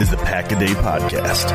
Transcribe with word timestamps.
is 0.00 0.10
the 0.10 0.16
Pack 0.16 0.50
a 0.50 0.58
Day 0.58 0.66
Podcast. 0.66 1.50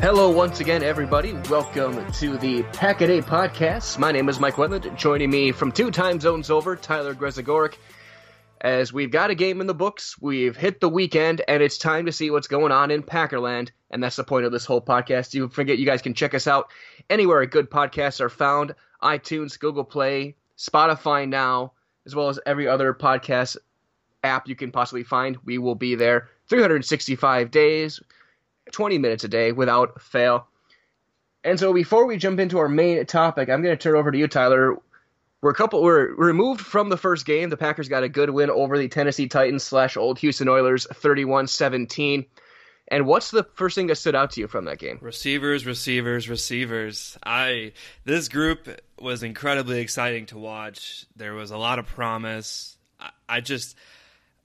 Hello, 0.00 0.30
once 0.30 0.58
again, 0.58 0.82
everybody. 0.82 1.34
Welcome 1.48 2.10
to 2.14 2.36
the 2.36 2.64
Pack 2.72 3.02
a 3.02 3.06
Day 3.06 3.20
Podcast. 3.20 3.98
My 3.98 4.10
name 4.10 4.28
is 4.28 4.40
Mike 4.40 4.54
Wendlandt. 4.54 4.96
Joining 4.96 5.30
me 5.30 5.52
from 5.52 5.70
two 5.70 5.92
time 5.92 6.18
zones 6.18 6.50
over, 6.50 6.74
Tyler 6.74 7.14
Grezagoric. 7.14 7.74
As 8.60 8.92
we've 8.92 9.12
got 9.12 9.30
a 9.30 9.36
game 9.36 9.60
in 9.60 9.68
the 9.68 9.74
books, 9.74 10.20
we've 10.20 10.56
hit 10.56 10.80
the 10.80 10.88
weekend, 10.88 11.42
and 11.46 11.62
it's 11.62 11.78
time 11.78 12.06
to 12.06 12.12
see 12.12 12.30
what's 12.30 12.48
going 12.48 12.72
on 12.72 12.90
in 12.90 13.04
Packerland. 13.04 13.70
And 13.92 14.02
that's 14.02 14.16
the 14.16 14.24
point 14.24 14.44
of 14.44 14.50
this 14.50 14.64
whole 14.64 14.80
podcast. 14.80 15.34
You 15.34 15.48
forget 15.48 15.78
you 15.78 15.86
guys 15.86 16.02
can 16.02 16.14
check 16.14 16.34
us 16.34 16.48
out 16.48 16.68
anywhere 17.08 17.46
good 17.46 17.70
podcasts 17.70 18.20
are 18.20 18.28
found 18.28 18.74
iTunes, 19.00 19.56
Google 19.56 19.84
Play, 19.84 20.34
Spotify 20.58 21.28
now, 21.28 21.74
as 22.06 22.14
well 22.14 22.28
as 22.28 22.40
every 22.44 22.66
other 22.66 22.92
podcast 22.92 23.56
app 24.26 24.48
you 24.48 24.56
can 24.56 24.70
possibly 24.70 25.02
find. 25.02 25.38
We 25.44 25.58
will 25.58 25.74
be 25.74 25.94
there 25.94 26.28
365 26.48 27.50
days, 27.50 28.00
20 28.72 28.98
minutes 28.98 29.24
a 29.24 29.28
day 29.28 29.52
without 29.52 30.00
fail. 30.00 30.46
And 31.44 31.58
so 31.58 31.72
before 31.72 32.06
we 32.06 32.16
jump 32.16 32.40
into 32.40 32.58
our 32.58 32.68
main 32.68 33.04
topic, 33.06 33.48
I'm 33.48 33.62
going 33.62 33.76
to 33.76 33.82
turn 33.82 33.96
over 33.96 34.10
to 34.10 34.18
you, 34.18 34.26
Tyler. 34.26 34.76
We're 35.42 35.50
a 35.50 35.54
couple. 35.54 35.82
We're 35.82 36.14
removed 36.14 36.60
from 36.60 36.88
the 36.88 36.96
first 36.96 37.24
game. 37.24 37.50
The 37.50 37.56
Packers 37.56 37.88
got 37.88 38.02
a 38.02 38.08
good 38.08 38.30
win 38.30 38.50
over 38.50 38.76
the 38.76 38.88
Tennessee 38.88 39.28
Titans 39.28 39.62
slash 39.62 39.96
Old 39.96 40.18
Houston 40.18 40.48
Oilers, 40.48 40.86
31-17. 40.92 42.26
And 42.88 43.06
what's 43.06 43.30
the 43.30 43.44
first 43.54 43.74
thing 43.74 43.88
that 43.88 43.96
stood 43.96 44.14
out 44.14 44.32
to 44.32 44.40
you 44.40 44.46
from 44.46 44.64
that 44.66 44.78
game? 44.78 44.98
Receivers, 45.00 45.66
receivers, 45.66 46.28
receivers. 46.28 47.18
I 47.24 47.72
this 48.04 48.28
group 48.28 48.68
was 49.00 49.22
incredibly 49.22 49.80
exciting 49.80 50.26
to 50.26 50.38
watch. 50.38 51.06
There 51.16 51.34
was 51.34 51.50
a 51.50 51.58
lot 51.58 51.78
of 51.78 51.86
promise. 51.86 52.76
I, 53.00 53.10
I 53.28 53.40
just 53.40 53.76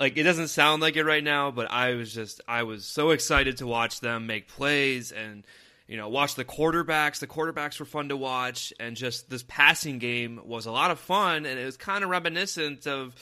like 0.01 0.17
it 0.17 0.23
doesn't 0.23 0.47
sound 0.47 0.81
like 0.81 0.95
it 0.95 1.03
right 1.03 1.23
now, 1.23 1.51
but 1.51 1.69
I 1.69 1.93
was 1.93 2.11
just 2.11 2.41
I 2.47 2.63
was 2.63 2.85
so 2.85 3.11
excited 3.11 3.57
to 3.57 3.67
watch 3.67 3.99
them 3.99 4.25
make 4.25 4.47
plays 4.47 5.11
and 5.11 5.45
you 5.87 5.95
know 5.95 6.09
watch 6.09 6.33
the 6.33 6.43
quarterbacks. 6.43 7.19
The 7.19 7.27
quarterbacks 7.27 7.79
were 7.79 7.85
fun 7.85 8.09
to 8.09 8.17
watch, 8.17 8.73
and 8.79 8.95
just 8.97 9.29
this 9.29 9.45
passing 9.47 9.99
game 9.99 10.41
was 10.43 10.65
a 10.65 10.71
lot 10.71 10.89
of 10.89 10.99
fun, 10.99 11.45
and 11.45 11.59
it 11.59 11.65
was 11.65 11.77
kind 11.77 12.03
of 12.03 12.09
reminiscent 12.09 12.87
of 12.87 13.13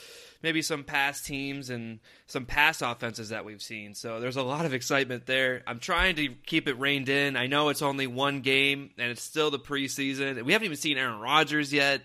maybe 0.42 0.62
some 0.62 0.82
past 0.82 1.26
teams 1.26 1.68
and 1.68 2.00
some 2.26 2.46
past 2.46 2.80
offenses 2.82 3.28
that 3.28 3.44
we've 3.44 3.60
seen. 3.60 3.92
So 3.92 4.18
there's 4.18 4.36
a 4.36 4.42
lot 4.42 4.64
of 4.64 4.72
excitement 4.72 5.26
there. 5.26 5.62
I'm 5.66 5.80
trying 5.80 6.16
to 6.16 6.28
keep 6.46 6.66
it 6.66 6.78
reined 6.78 7.10
in. 7.10 7.36
I 7.36 7.46
know 7.46 7.68
it's 7.68 7.82
only 7.82 8.06
one 8.06 8.40
game 8.40 8.88
and 8.96 9.10
it's 9.10 9.22
still 9.22 9.50
the 9.50 9.58
preseason. 9.58 10.42
We 10.42 10.54
haven't 10.54 10.64
even 10.64 10.78
seen 10.78 10.96
Aaron 10.96 11.20
Rodgers 11.20 11.74
yet, 11.74 12.00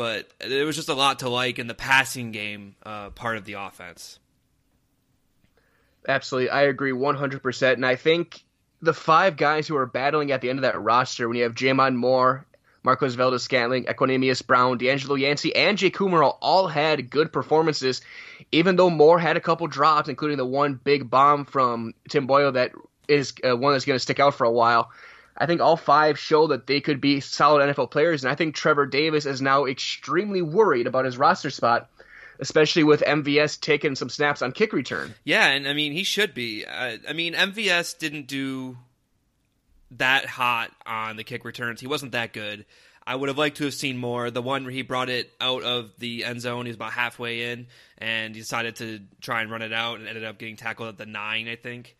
but 0.00 0.32
there 0.38 0.64
was 0.64 0.76
just 0.76 0.88
a 0.88 0.94
lot 0.94 1.18
to 1.18 1.28
like 1.28 1.58
in 1.58 1.66
the 1.66 1.74
passing 1.74 2.32
game 2.32 2.74
uh, 2.86 3.10
part 3.10 3.36
of 3.36 3.44
the 3.44 3.52
offense. 3.52 4.18
Absolutely. 6.08 6.48
I 6.48 6.62
agree 6.62 6.92
100%. 6.92 7.74
And 7.74 7.84
I 7.84 7.96
think 7.96 8.42
the 8.80 8.94
five 8.94 9.36
guys 9.36 9.68
who 9.68 9.76
are 9.76 9.84
battling 9.84 10.32
at 10.32 10.40
the 10.40 10.48
end 10.48 10.58
of 10.58 10.62
that 10.62 10.80
roster, 10.80 11.28
when 11.28 11.36
you 11.36 11.42
have 11.42 11.54
J'Mon 11.54 11.96
Moore, 11.96 12.46
Marquez 12.82 13.14
Valdes-Scantling, 13.14 13.84
Equanimeous 13.84 14.46
Brown, 14.46 14.78
DeAngelo 14.78 15.20
Yancey, 15.20 15.54
and 15.54 15.76
Jake 15.76 15.98
Kumerow 15.98 16.34
all 16.40 16.66
had 16.66 17.10
good 17.10 17.30
performances, 17.30 18.00
even 18.50 18.76
though 18.76 18.88
Moore 18.88 19.18
had 19.18 19.36
a 19.36 19.40
couple 19.40 19.66
drops, 19.66 20.08
including 20.08 20.38
the 20.38 20.46
one 20.46 20.80
big 20.82 21.10
bomb 21.10 21.44
from 21.44 21.92
Tim 22.08 22.26
Boyle 22.26 22.52
that 22.52 22.72
is 23.06 23.34
uh, 23.44 23.54
one 23.54 23.74
that's 23.74 23.84
going 23.84 23.96
to 23.96 24.02
stick 24.02 24.18
out 24.18 24.34
for 24.34 24.44
a 24.44 24.50
while. 24.50 24.92
I 25.40 25.46
think 25.46 25.62
all 25.62 25.78
five 25.78 26.18
show 26.18 26.48
that 26.48 26.66
they 26.66 26.82
could 26.82 27.00
be 27.00 27.20
solid 27.20 27.74
NFL 27.74 27.90
players, 27.90 28.22
and 28.22 28.30
I 28.30 28.34
think 28.34 28.54
Trevor 28.54 28.84
Davis 28.84 29.24
is 29.24 29.40
now 29.40 29.64
extremely 29.64 30.42
worried 30.42 30.86
about 30.86 31.06
his 31.06 31.16
roster 31.16 31.48
spot, 31.48 31.88
especially 32.38 32.84
with 32.84 33.00
MVS 33.00 33.58
taking 33.58 33.96
some 33.96 34.10
snaps 34.10 34.42
on 34.42 34.52
kick 34.52 34.74
return. 34.74 35.14
Yeah, 35.24 35.46
and 35.46 35.66
I 35.66 35.72
mean 35.72 35.92
he 35.92 36.04
should 36.04 36.34
be. 36.34 36.66
I 36.66 37.14
mean 37.14 37.32
MVS 37.32 37.98
didn't 37.98 38.26
do 38.26 38.76
that 39.92 40.26
hot 40.26 40.72
on 40.84 41.16
the 41.16 41.24
kick 41.24 41.46
returns. 41.46 41.80
He 41.80 41.86
wasn't 41.86 42.12
that 42.12 42.34
good. 42.34 42.66
I 43.06 43.16
would 43.16 43.30
have 43.30 43.38
liked 43.38 43.56
to 43.56 43.64
have 43.64 43.74
seen 43.74 43.96
more. 43.96 44.30
The 44.30 44.42
one 44.42 44.64
where 44.64 44.72
he 44.72 44.82
brought 44.82 45.08
it 45.08 45.32
out 45.40 45.62
of 45.62 45.90
the 45.98 46.24
end 46.24 46.42
zone, 46.42 46.66
he 46.66 46.68
was 46.68 46.76
about 46.76 46.92
halfway 46.92 47.50
in, 47.50 47.66
and 47.96 48.34
he 48.34 48.40
decided 48.42 48.76
to 48.76 49.00
try 49.22 49.40
and 49.40 49.50
run 49.50 49.62
it 49.62 49.72
out, 49.72 49.98
and 49.98 50.06
ended 50.06 50.24
up 50.24 50.38
getting 50.38 50.56
tackled 50.56 50.90
at 50.90 50.98
the 50.98 51.06
nine, 51.06 51.48
I 51.48 51.56
think. 51.56 51.96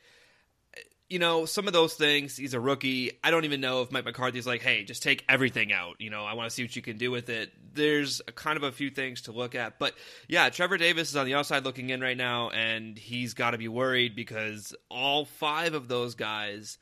You 1.10 1.18
know, 1.18 1.44
some 1.44 1.66
of 1.66 1.72
those 1.72 1.94
things. 1.94 2.36
He's 2.36 2.54
a 2.54 2.60
rookie. 2.60 3.18
I 3.22 3.30
don't 3.30 3.44
even 3.44 3.60
know 3.60 3.82
if 3.82 3.92
Mike 3.92 4.04
McCarthy's 4.04 4.46
like, 4.46 4.62
"Hey, 4.62 4.84
just 4.84 5.02
take 5.02 5.24
everything 5.28 5.72
out." 5.72 5.96
You 5.98 6.08
know, 6.08 6.24
I 6.24 6.34
want 6.34 6.48
to 6.48 6.54
see 6.54 6.62
what 6.62 6.74
you 6.74 6.82
can 6.82 6.96
do 6.96 7.10
with 7.10 7.28
it. 7.28 7.52
There's 7.74 8.22
a, 8.28 8.32
kind 8.32 8.56
of 8.56 8.62
a 8.62 8.72
few 8.72 8.90
things 8.90 9.22
to 9.22 9.32
look 9.32 9.54
at, 9.54 9.78
but 9.78 9.94
yeah, 10.28 10.48
Trevor 10.48 10.78
Davis 10.78 11.10
is 11.10 11.16
on 11.16 11.26
the 11.26 11.34
outside 11.34 11.64
looking 11.64 11.90
in 11.90 12.00
right 12.00 12.16
now, 12.16 12.50
and 12.50 12.96
he's 12.96 13.34
got 13.34 13.50
to 13.50 13.58
be 13.58 13.68
worried 13.68 14.14
because 14.14 14.74
all 14.88 15.24
five 15.24 15.74
of 15.74 15.88
those 15.88 16.14
guys 16.14 16.78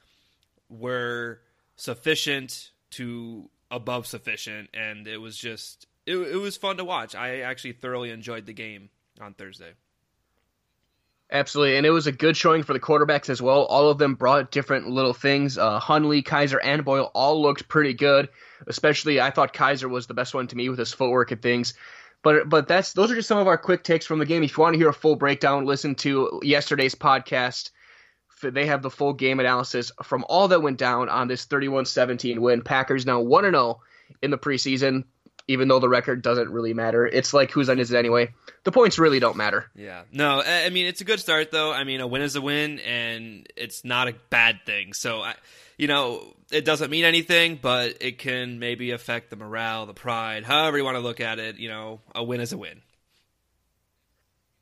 were 0.68 1.40
sufficient 1.76 2.70
to 2.90 3.48
above 3.70 4.06
sufficient 4.06 4.68
and 4.72 5.06
it 5.06 5.18
was 5.18 5.36
just 5.36 5.86
it, 6.06 6.16
it 6.16 6.36
was 6.36 6.56
fun 6.56 6.78
to 6.78 6.84
watch. 6.84 7.14
I 7.14 7.40
actually 7.40 7.72
thoroughly 7.72 8.10
enjoyed 8.10 8.46
the 8.46 8.54
game 8.54 8.88
on 9.20 9.34
Thursday. 9.34 9.72
Absolutely, 11.30 11.76
and 11.76 11.84
it 11.84 11.90
was 11.90 12.06
a 12.06 12.12
good 12.12 12.36
showing 12.36 12.62
for 12.62 12.72
the 12.72 12.80
quarterbacks 12.80 13.28
as 13.28 13.42
well. 13.42 13.64
All 13.64 13.90
of 13.90 13.98
them 13.98 14.14
brought 14.14 14.50
different 14.50 14.88
little 14.88 15.12
things. 15.12 15.58
Uh, 15.58 15.78
Hundley, 15.78 16.22
Kizer, 16.22 16.58
and 16.62 16.84
Boyle 16.84 17.10
all 17.14 17.42
looked 17.42 17.68
pretty 17.68 17.92
good. 17.92 18.30
Especially, 18.66 19.20
I 19.20 19.30
thought 19.30 19.52
Kizer 19.52 19.90
was 19.90 20.06
the 20.06 20.14
best 20.14 20.32
one 20.32 20.46
to 20.46 20.56
me 20.56 20.70
with 20.70 20.78
his 20.78 20.94
footwork 20.94 21.30
and 21.30 21.42
things. 21.42 21.74
But 22.22 22.48
but 22.48 22.66
that's 22.66 22.94
those 22.94 23.10
are 23.10 23.14
just 23.14 23.28
some 23.28 23.38
of 23.38 23.46
our 23.46 23.58
quick 23.58 23.84
takes 23.84 24.06
from 24.06 24.18
the 24.18 24.26
game. 24.26 24.42
If 24.42 24.56
you 24.56 24.62
want 24.62 24.74
to 24.74 24.78
hear 24.78 24.88
a 24.88 24.94
full 24.94 25.16
breakdown, 25.16 25.66
listen 25.66 25.94
to 25.96 26.40
yesterday's 26.42 26.94
podcast. 26.94 27.70
They 28.42 28.66
have 28.66 28.82
the 28.82 28.90
full 28.90 29.12
game 29.12 29.38
analysis 29.38 29.92
from 30.02 30.24
all 30.28 30.48
that 30.48 30.62
went 30.62 30.78
down 30.78 31.08
on 31.08 31.28
this 31.28 31.44
31-17 31.46 32.38
win. 32.38 32.62
Packers 32.62 33.04
now 33.04 33.20
1 33.20 33.44
and 33.44 33.54
0 33.54 33.80
in 34.22 34.30
the 34.30 34.38
preseason 34.38 35.04
even 35.48 35.66
though 35.66 35.80
the 35.80 35.88
record 35.88 36.22
doesn't 36.22 36.50
really 36.50 36.74
matter. 36.74 37.06
It's 37.06 37.34
like 37.34 37.50
whose 37.50 37.68
end 37.68 37.80
is 37.80 37.90
it 37.90 37.98
anyway? 37.98 38.32
The 38.64 38.72
points 38.72 38.98
really 38.98 39.18
don't 39.18 39.36
matter. 39.36 39.70
Yeah. 39.74 40.02
No, 40.12 40.42
I 40.42 40.68
mean 40.70 40.86
it's 40.86 41.00
a 41.00 41.04
good 41.04 41.20
start 41.20 41.50
though. 41.50 41.72
I 41.72 41.84
mean 41.84 42.00
a 42.00 42.06
win 42.06 42.22
is 42.22 42.36
a 42.36 42.40
win 42.40 42.78
and 42.80 43.50
it's 43.56 43.84
not 43.84 44.08
a 44.08 44.14
bad 44.30 44.60
thing. 44.66 44.92
So 44.92 45.22
I 45.22 45.34
you 45.78 45.86
know, 45.86 46.34
it 46.50 46.64
doesn't 46.64 46.90
mean 46.90 47.04
anything, 47.04 47.58
but 47.60 47.98
it 48.00 48.18
can 48.18 48.58
maybe 48.58 48.90
affect 48.90 49.30
the 49.30 49.36
morale, 49.36 49.86
the 49.86 49.94
pride, 49.94 50.44
however 50.44 50.76
you 50.76 50.84
want 50.84 50.96
to 50.96 51.02
look 51.02 51.20
at 51.20 51.38
it, 51.38 51.56
you 51.56 51.68
know, 51.68 52.00
a 52.14 52.22
win 52.22 52.40
is 52.40 52.52
a 52.52 52.58
win. 52.58 52.82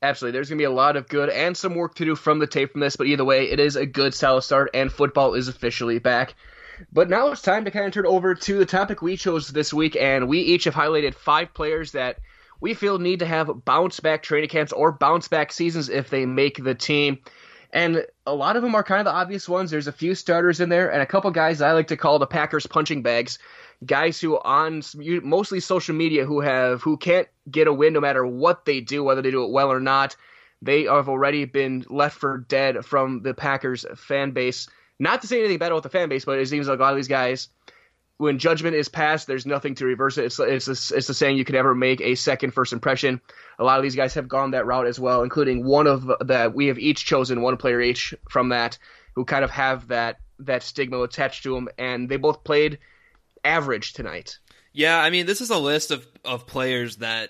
Absolutely. 0.01 0.37
There's 0.37 0.49
going 0.49 0.59
to 0.59 0.61
be 0.61 0.65
a 0.65 0.71
lot 0.71 0.95
of 0.95 1.07
good 1.07 1.29
and 1.29 1.57
some 1.57 1.73
work 1.73 1.95
to 1.95 2.05
do 2.05 2.15
from 2.15 2.37
the 2.37 2.45
tape 2.45 2.71
from 2.71 2.81
this, 2.81 2.95
but 2.95 3.07
either 3.07 3.25
way, 3.25 3.49
it 3.49 3.59
is 3.59 3.75
a 3.75 3.85
good 3.87 4.13
solid 4.13 4.43
start, 4.43 4.69
and 4.75 4.91
football 4.91 5.33
is 5.33 5.47
officially 5.47 5.97
back. 5.97 6.35
But 6.91 7.09
now 7.09 7.29
it's 7.29 7.41
time 7.41 7.65
to 7.65 7.71
kind 7.71 7.85
of 7.85 7.93
turn 7.93 8.05
over 8.05 8.35
to 8.35 8.57
the 8.57 8.65
topic 8.65 9.01
we 9.01 9.17
chose 9.17 9.49
this 9.49 9.73
week, 9.73 9.95
and 9.95 10.27
we 10.27 10.39
each 10.39 10.65
have 10.65 10.75
highlighted 10.75 11.15
five 11.15 11.53
players 11.53 11.91
that 11.93 12.19
we 12.59 12.73
feel 12.73 12.99
need 12.99 13.19
to 13.19 13.25
have 13.25 13.65
bounce 13.65 13.99
back 13.99 14.23
training 14.23 14.49
camps 14.49 14.71
or 14.71 14.91
bounce 14.91 15.27
back 15.27 15.51
seasons 15.51 15.89
if 15.89 16.09
they 16.09 16.25
make 16.25 16.63
the 16.63 16.75
team. 16.75 17.19
And 17.71 18.05
a 18.25 18.33
lot 18.33 18.55
of 18.55 18.63
them 18.63 18.75
are 18.75 18.83
kind 18.83 18.99
of 18.99 19.05
the 19.05 19.17
obvious 19.17 19.47
ones. 19.47 19.71
There's 19.71 19.87
a 19.87 19.91
few 19.91 20.15
starters 20.15 20.59
in 20.59 20.69
there, 20.69 20.91
and 20.91 21.01
a 21.01 21.05
couple 21.05 21.29
guys 21.31 21.61
I 21.61 21.73
like 21.73 21.87
to 21.87 21.97
call 21.97 22.19
the 22.19 22.27
Packers 22.27 22.65
punching 22.65 23.03
bags. 23.03 23.39
Guys 23.85 24.19
who 24.19 24.39
on 24.39 24.81
mostly 24.95 25.59
social 25.59 25.93
media 25.93 26.25
who 26.25 26.41
have 26.41 26.81
who 26.81 26.97
can't 26.97 27.27
get 27.51 27.67
a 27.67 27.73
win 27.73 27.93
no 27.93 27.99
matter 27.99 28.25
what 28.25 28.65
they 28.65 28.81
do, 28.81 29.03
whether 29.03 29.21
they 29.21 29.31
do 29.31 29.43
it 29.43 29.51
well 29.51 29.71
or 29.71 29.79
not. 29.79 30.15
They 30.61 30.85
have 30.85 31.09
already 31.09 31.45
been 31.45 31.85
left 31.87 32.17
for 32.17 32.39
dead 32.39 32.83
from 32.83 33.21
the 33.21 33.35
Packers 33.35 33.85
fan 33.95 34.31
base. 34.31 34.67
Not 34.99 35.21
to 35.21 35.27
say 35.27 35.39
anything 35.39 35.59
bad 35.59 35.71
about 35.71 35.83
the 35.83 35.89
fan 35.89 36.09
base, 36.09 36.25
but 36.25 36.39
it 36.39 36.47
seems 36.47 36.67
like 36.67 36.79
a 36.79 36.81
lot 36.81 36.93
of 36.93 36.97
these 36.97 37.07
guys, 37.07 37.49
when 38.17 38.39
judgment 38.39 38.75
is 38.75 38.89
passed, 38.89 39.27
there's 39.27 39.45
nothing 39.45 39.75
to 39.75 39.85
reverse 39.85 40.17
it. 40.17 40.25
It's 40.25 40.39
it's 40.39 40.67
a, 40.67 40.95
it's 40.95 41.07
the 41.07 41.13
saying 41.13 41.37
you 41.37 41.45
could 41.45 41.55
never 41.55 41.75
make 41.75 42.01
a 42.01 42.15
second 42.15 42.51
first 42.51 42.73
impression. 42.73 43.21
A 43.59 43.63
lot 43.63 43.77
of 43.77 43.83
these 43.83 43.95
guys 43.95 44.15
have 44.15 44.27
gone 44.27 44.51
that 44.51 44.65
route 44.65 44.87
as 44.87 44.99
well, 44.99 45.21
including 45.23 45.65
one 45.65 45.87
of 45.87 46.11
that 46.21 46.55
we 46.55 46.67
have 46.67 46.79
each 46.79 47.05
chosen 47.05 47.41
one 47.41 47.57
player 47.57 47.79
each 47.79 48.13
from 48.29 48.49
that 48.49 48.77
who 49.13 49.23
kind 49.23 49.43
of 49.43 49.51
have 49.51 49.89
that 49.89 50.17
that 50.39 50.63
stigma 50.63 51.01
attached 51.01 51.43
to 51.43 51.53
them, 51.53 51.69
and 51.77 52.09
they 52.09 52.17
both 52.17 52.43
played 52.43 52.79
average 53.43 53.93
tonight. 53.93 54.39
Yeah, 54.73 54.99
I 54.99 55.09
mean, 55.09 55.25
this 55.25 55.41
is 55.41 55.49
a 55.51 55.57
list 55.57 55.91
of 55.91 56.07
of 56.25 56.47
players 56.47 56.97
that 56.97 57.29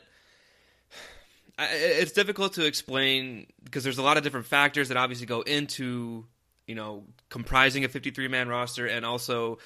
it's 1.60 2.12
difficult 2.12 2.54
to 2.54 2.66
explain 2.66 3.48
because 3.64 3.84
there's 3.84 3.98
a 3.98 4.04
lot 4.04 4.18
of 4.18 4.24
different 4.24 4.46
factors 4.46 4.90
that 4.90 4.98
obviously 4.98 5.26
go 5.26 5.42
into 5.42 6.26
you 6.68 6.76
know, 6.76 7.04
comprising 7.30 7.86
a 7.86 7.88
53 7.88 8.28
man 8.28 8.48
roster 8.48 8.86
and 8.86 9.06
also 9.06 9.58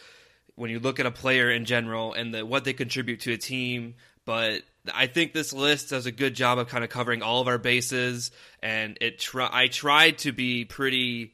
when 0.55 0.69
you 0.69 0.79
look 0.79 0.99
at 0.99 1.05
a 1.05 1.11
player 1.11 1.49
in 1.49 1.65
general 1.65 2.13
and 2.13 2.33
the, 2.33 2.45
what 2.45 2.63
they 2.63 2.73
contribute 2.73 3.21
to 3.21 3.33
a 3.33 3.37
team. 3.37 3.95
But 4.25 4.61
I 4.93 5.07
think 5.07 5.33
this 5.33 5.53
list 5.53 5.89
does 5.89 6.05
a 6.05 6.11
good 6.11 6.35
job 6.35 6.59
of 6.59 6.67
kind 6.67 6.83
of 6.83 6.89
covering 6.89 7.23
all 7.23 7.41
of 7.41 7.47
our 7.47 7.57
bases, 7.57 8.31
and 8.61 8.97
it. 9.01 9.27
I 9.35 9.67
tried 9.67 10.19
to 10.19 10.31
be 10.31 10.65
pretty 10.65 11.33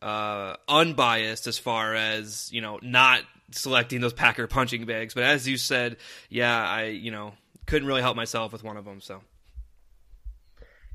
uh, 0.00 0.54
unbiased 0.68 1.46
as 1.48 1.58
far 1.58 1.94
as 1.94 2.48
you 2.52 2.60
know, 2.60 2.78
not 2.82 3.22
selecting 3.50 4.00
those 4.00 4.12
Packer 4.12 4.46
punching 4.46 4.86
bags. 4.86 5.14
But 5.14 5.24
as 5.24 5.48
you 5.48 5.56
said, 5.56 5.96
yeah, 6.28 6.64
I 6.64 6.84
you 6.86 7.10
know 7.10 7.32
couldn't 7.66 7.88
really 7.88 8.02
help 8.02 8.16
myself 8.16 8.52
with 8.52 8.62
one 8.62 8.76
of 8.76 8.84
them. 8.84 9.00
So 9.00 9.22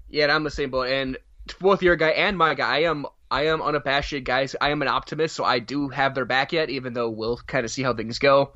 yeah, 0.10 0.34
I'm 0.34 0.44
the 0.44 0.52
same 0.52 0.70
boat, 0.70 0.88
and 0.90 1.18
both 1.60 1.84
your 1.84 1.96
guy 1.96 2.10
and 2.10 2.38
my 2.38 2.54
guy, 2.56 2.78
I 2.78 2.80
am 2.84 3.06
I 3.30 3.48
am 3.48 3.62
unabashed, 3.62 4.24
guys. 4.24 4.56
I 4.60 4.70
am 4.70 4.82
an 4.82 4.88
optimist, 4.88 5.36
so 5.36 5.44
I 5.44 5.60
do 5.60 5.90
have 5.90 6.16
their 6.16 6.26
back 6.26 6.54
yet, 6.54 6.70
even 6.70 6.94
though 6.94 7.10
we'll 7.10 7.38
kind 7.38 7.66
of 7.66 7.72
see 7.72 7.84
how 7.84 7.94
things 7.94 8.20
go. 8.20 8.54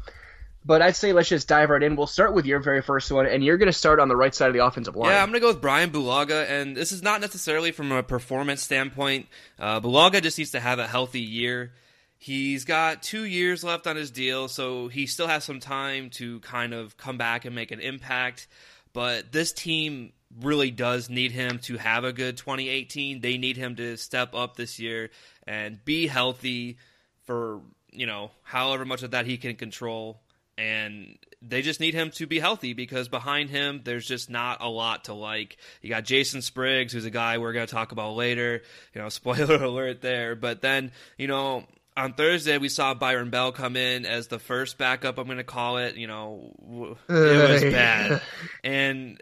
But 0.66 0.82
I'd 0.82 0.96
say 0.96 1.14
let's 1.14 1.30
just 1.30 1.48
dive 1.48 1.70
right 1.70 1.82
in. 1.82 1.96
We'll 1.96 2.08
start 2.08 2.34
with 2.34 2.46
your 2.46 2.60
very 2.60 2.82
first 2.82 3.12
one, 3.12 3.26
and 3.26 3.44
you're 3.44 3.58
going 3.58 3.72
to 3.72 3.74
start 3.74 4.00
on 4.00 4.10
the 4.10 4.16
right 4.16 4.36
side 4.36 4.48
of 4.48 4.54
the 4.54 4.66
offensive 4.66 4.96
line. 4.96 5.12
Yeah, 5.12 5.24
I'm 5.24 5.30
going 5.30 5.40
to 5.40 5.40
go 5.40 5.48
with 5.48 5.62
Brian 5.62 5.90
Bulaga, 5.90 6.50
and 6.50 6.76
this 6.76 6.92
is 6.92 7.02
not 7.02 7.22
necessarily 7.22 7.72
from 7.72 7.92
a 7.92 8.04
performance 8.04 8.62
standpoint. 8.62 9.28
Uh, 9.58 9.80
Bulaga 9.80 10.22
just 10.22 10.38
needs 10.38 10.52
to 10.52 10.60
have 10.60 10.80
a 10.80 10.88
healthy 10.88 11.22
year. 11.22 11.72
He's 12.18 12.66
got 12.66 13.02
two 13.02 13.24
years 13.24 13.64
left 13.64 13.88
on 13.88 13.96
his 13.96 14.12
deal, 14.12 14.50
so 14.50 14.90
he 14.90 15.08
still 15.08 15.28
has 15.28 15.46
some 15.46 15.62
time 15.62 16.10
to 16.12 16.42
kind 16.42 16.74
of 16.74 16.98
come 16.98 17.18
back 17.18 17.46
and 17.46 17.56
make 17.56 17.72
an 17.72 17.80
impact. 17.80 18.48
But 18.92 19.32
this 19.32 19.54
team 19.54 20.12
really 20.42 20.72
does 20.72 21.10
need 21.10 21.32
him 21.32 21.60
to 21.60 21.78
have 21.78 22.04
a 22.04 22.14
good 22.14 22.38
2018. 22.38 23.22
They 23.22 23.38
need 23.38 23.58
him 23.58 23.76
to 23.78 23.98
step 23.98 24.34
up 24.34 24.56
this 24.56 24.80
year 24.80 25.10
and 25.48 25.84
be 25.84 26.08
healthy 26.08 26.78
for, 27.26 27.62
you 27.92 28.06
know, 28.06 28.32
however 28.44 28.86
much 28.86 29.04
of 29.04 29.12
that 29.12 29.26
he 29.26 29.38
can 29.38 29.56
control. 29.56 30.22
And 30.58 31.18
they 31.42 31.62
just 31.62 31.80
need 31.80 31.94
him 31.94 32.12
to 32.12 32.28
be 32.28 32.40
healthy 32.40 32.74
because 32.74 33.08
behind 33.08 33.50
him, 33.50 33.82
there's 33.86 34.06
just 34.06 34.30
not 34.30 34.62
a 34.62 34.68
lot 34.68 35.06
to 35.06 35.14
like. 35.14 35.58
You 35.82 35.90
got 35.90 36.04
Jason 36.04 36.42
Spriggs, 36.42 36.92
who's 36.92 37.06
a 37.06 37.10
guy 37.10 37.38
we're 37.38 37.54
going 37.54 37.66
to 37.66 37.74
talk 37.74 37.92
about 37.92 38.16
later. 38.16 38.62
You 38.94 39.02
know, 39.02 39.10
spoiler 39.10 39.64
alert 39.64 40.02
there. 40.02 40.36
But 40.36 40.62
then, 40.62 40.92
you 41.18 41.28
know, 41.28 41.66
on 41.96 42.14
Thursday 42.14 42.58
we 42.58 42.70
saw 42.70 42.94
Byron 42.94 43.30
Bell 43.30 43.52
come 43.52 43.76
in 43.76 44.06
as 44.06 44.28
the 44.28 44.40
first 44.40 44.78
backup. 44.78 45.18
I'm 45.18 45.26
going 45.26 45.38
to 45.38 45.44
call 45.44 45.78
it. 45.78 45.96
You 45.96 46.08
know, 46.08 46.98
it 47.10 47.50
was 47.50 47.62
bad, 47.64 48.22
and 48.64 49.22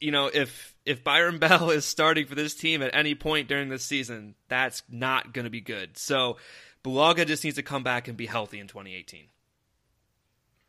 you 0.00 0.10
know, 0.10 0.30
if 0.32 0.74
if 0.84 1.04
Byron 1.04 1.38
Bell 1.40 1.70
is 1.70 1.84
starting 1.84 2.26
for 2.26 2.34
this 2.34 2.54
team 2.54 2.82
at 2.82 2.94
any 2.94 3.14
point 3.14 3.48
during 3.48 3.68
this 3.68 3.84
season, 3.84 4.34
that's 4.48 4.82
not 4.88 5.32
going 5.32 5.44
to 5.44 5.50
be 5.50 5.60
good. 5.60 5.96
So 5.98 6.36
Bulaga 6.84 7.26
just 7.26 7.44
needs 7.44 7.56
to 7.56 7.62
come 7.62 7.82
back 7.82 8.08
and 8.08 8.16
be 8.16 8.26
healthy 8.26 8.60
in 8.60 8.68
2018. 8.68 9.26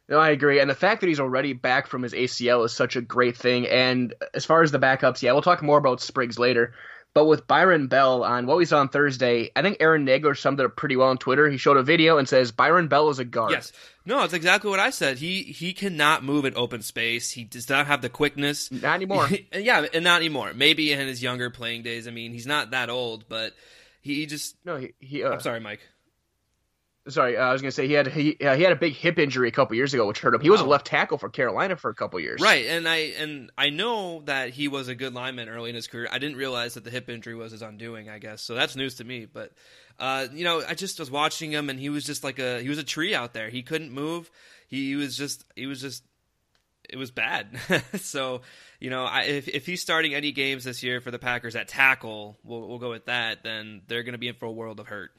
No, 0.10 0.18
I 0.18 0.32
agree. 0.32 0.60
And 0.60 0.70
the 0.70 0.76
fact 0.76 1.02
that 1.02 1.08
he's 1.08 1.20
already 1.20 1.54
back 1.54 1.86
from 1.86 2.02
his 2.02 2.14
ACL 2.14 2.66
is 2.66 2.74
such 2.74 2.96
a 2.96 3.02
great 3.02 3.38
thing. 3.38 3.68
And 3.68 4.16
as 4.34 4.44
far 4.44 4.64
as 4.64 4.72
the 4.72 4.80
backups, 4.80 5.22
yeah, 5.22 5.34
we'll 5.34 5.44
talk 5.44 5.62
more 5.62 5.78
about 5.78 6.02
Spriggs 6.02 6.40
later. 6.40 6.74
But 7.20 7.26
with 7.26 7.48
Byron 7.48 7.88
Bell 7.88 8.24
on 8.24 8.46
what 8.46 8.56
we 8.56 8.64
saw 8.64 8.80
on 8.80 8.88
Thursday, 8.88 9.52
I 9.54 9.62
think 9.62 9.76
Aaron 9.82 10.06
Nagler 10.06 10.38
summed 10.38 10.62
it 10.62 10.66
up 10.66 10.78
pretty 10.78 10.96
well 10.96 11.10
on 11.10 11.18
Twitter. 11.18 11.50
He 11.50 11.58
showed 11.58 11.76
a 11.76 11.84
video 11.84 12.18
and 12.18 12.30
says 12.30 12.54
Byron 12.54 12.88
Bell 12.88 13.10
is 13.10 13.20
a 13.20 13.26
guard. 13.26 13.52
Yes. 13.52 13.74
No, 14.06 14.24
it's 14.24 14.34
exactly 14.34 14.70
what 14.70 14.80
I 14.80 14.90
said. 14.90 15.18
He 15.18 15.44
he 15.44 15.74
cannot 15.74 16.24
move 16.24 16.46
in 16.46 16.56
open 16.56 16.82
space. 16.82 17.30
He 17.32 17.44
does 17.44 17.68
not 17.68 17.88
have 17.88 18.02
the 18.02 18.08
quickness. 18.08 18.72
Not 18.72 18.96
anymore. 18.96 19.28
yeah, 19.54 19.86
and 19.94 20.06
not 20.06 20.22
anymore. 20.22 20.54
Maybe 20.56 20.94
in 20.94 21.00
his 21.10 21.22
younger 21.22 21.50
playing 21.50 21.84
days. 21.84 22.08
I 22.08 22.12
mean, 22.12 22.32
he's 22.32 22.48
not 22.48 22.72
that 22.72 22.90
old, 22.90 23.28
but 23.28 23.54
he 24.00 24.26
just 24.26 24.56
No, 24.64 24.78
he, 24.78 24.94
he 25.02 25.22
uh, 25.22 25.32
I'm 25.32 25.42
sorry, 25.42 25.60
Mike 25.60 25.82
sorry, 27.10 27.38
uh, 27.38 27.42
I 27.42 27.52
was 27.52 27.62
going 27.62 27.70
to 27.70 27.76
say 27.76 27.88
he 27.88 27.94
had 27.94 28.08
he 28.08 28.38
uh, 28.42 28.56
he 28.56 28.64
had 28.64 28.72
a 28.72 28.76
big 28.76 28.94
hip 28.94 29.20
injury 29.20 29.48
a 29.48 29.52
couple 29.52 29.76
years 29.76 29.94
ago, 29.94 30.08
which 30.08 30.20
hurt 30.20 30.34
him. 30.34 30.42
He 30.42 30.50
was 30.50 30.62
a 30.62 30.66
left 30.66 30.88
tackle 30.88 31.18
for 31.18 31.30
Carolina 31.30 31.76
for 31.76 31.90
a 31.90 31.96
couple 31.96 32.20
years. 32.20 32.42
Right, 32.42 32.66
and 32.66 32.88
I 32.88 32.98
and 33.20 33.52
I 33.58 33.70
know 33.70 34.22
that 34.26 34.50
he 34.50 34.68
was 34.68 34.88
a 34.88 34.96
good 34.96 35.14
lineman 35.14 35.50
early 35.50 35.70
in 35.70 35.76
his 35.76 35.88
career. 35.88 36.08
I 36.12 36.20
didn't 36.20 36.38
realize 36.38 36.74
that 36.76 36.84
the 36.84 36.92
hip 36.92 37.10
injury 37.10 37.36
was 37.36 37.52
his 37.52 37.62
undoing. 37.62 38.10
I 38.10 38.20
guess 38.20 38.42
so. 38.42 38.56
That's 38.56 38.76
news 38.76 38.96
to 38.96 39.04
me. 39.04 39.26
But 39.26 39.54
uh, 40.00 40.28
you 40.34 40.44
know, 40.44 40.64
I 40.68 40.76
just 40.76 41.00
was 41.00 41.12
watching 41.12 41.52
him, 41.52 41.70
and 41.70 41.80
he 41.80 41.90
was 41.90 42.04
just 42.04 42.24
like 42.24 42.40
a 42.40 42.62
he 42.62 42.70
was 42.70 42.78
a 42.78 42.84
tree 42.84 43.14
out 43.14 43.34
there. 43.34 43.50
He 43.50 43.64
couldn't 43.64 43.92
move. 43.92 44.30
He, 44.68 44.90
he 44.90 44.96
was 44.96 45.18
just 45.18 45.46
he 45.56 45.66
was 45.66 45.82
just 45.82 46.04
it 46.90 46.98
was 46.98 47.12
bad. 47.12 47.60
so, 48.00 48.42
you 48.80 48.90
know, 48.90 49.06
I, 49.06 49.24
if 49.24 49.48
if 49.48 49.66
he's 49.66 49.82
starting 49.82 50.14
any 50.14 50.32
games 50.32 50.64
this 50.64 50.84
year 50.84 51.02
for 51.02 51.12
the 51.12 51.20
Packers 51.20 51.56
at 51.56 51.68
tackle, 51.68 52.38
we'll 52.44 52.68
we'll 52.68 52.80
go 52.80 52.90
with 52.90 53.06
that. 53.06 53.44
Then 53.44 53.82
they're 53.88 54.04
going 54.04 54.14
to 54.14 54.20
be 54.20 54.28
in 54.28 54.36
for 54.36 54.46
a 54.46 54.52
world 54.52 54.80
of 54.80 54.88
hurt. 54.88 55.12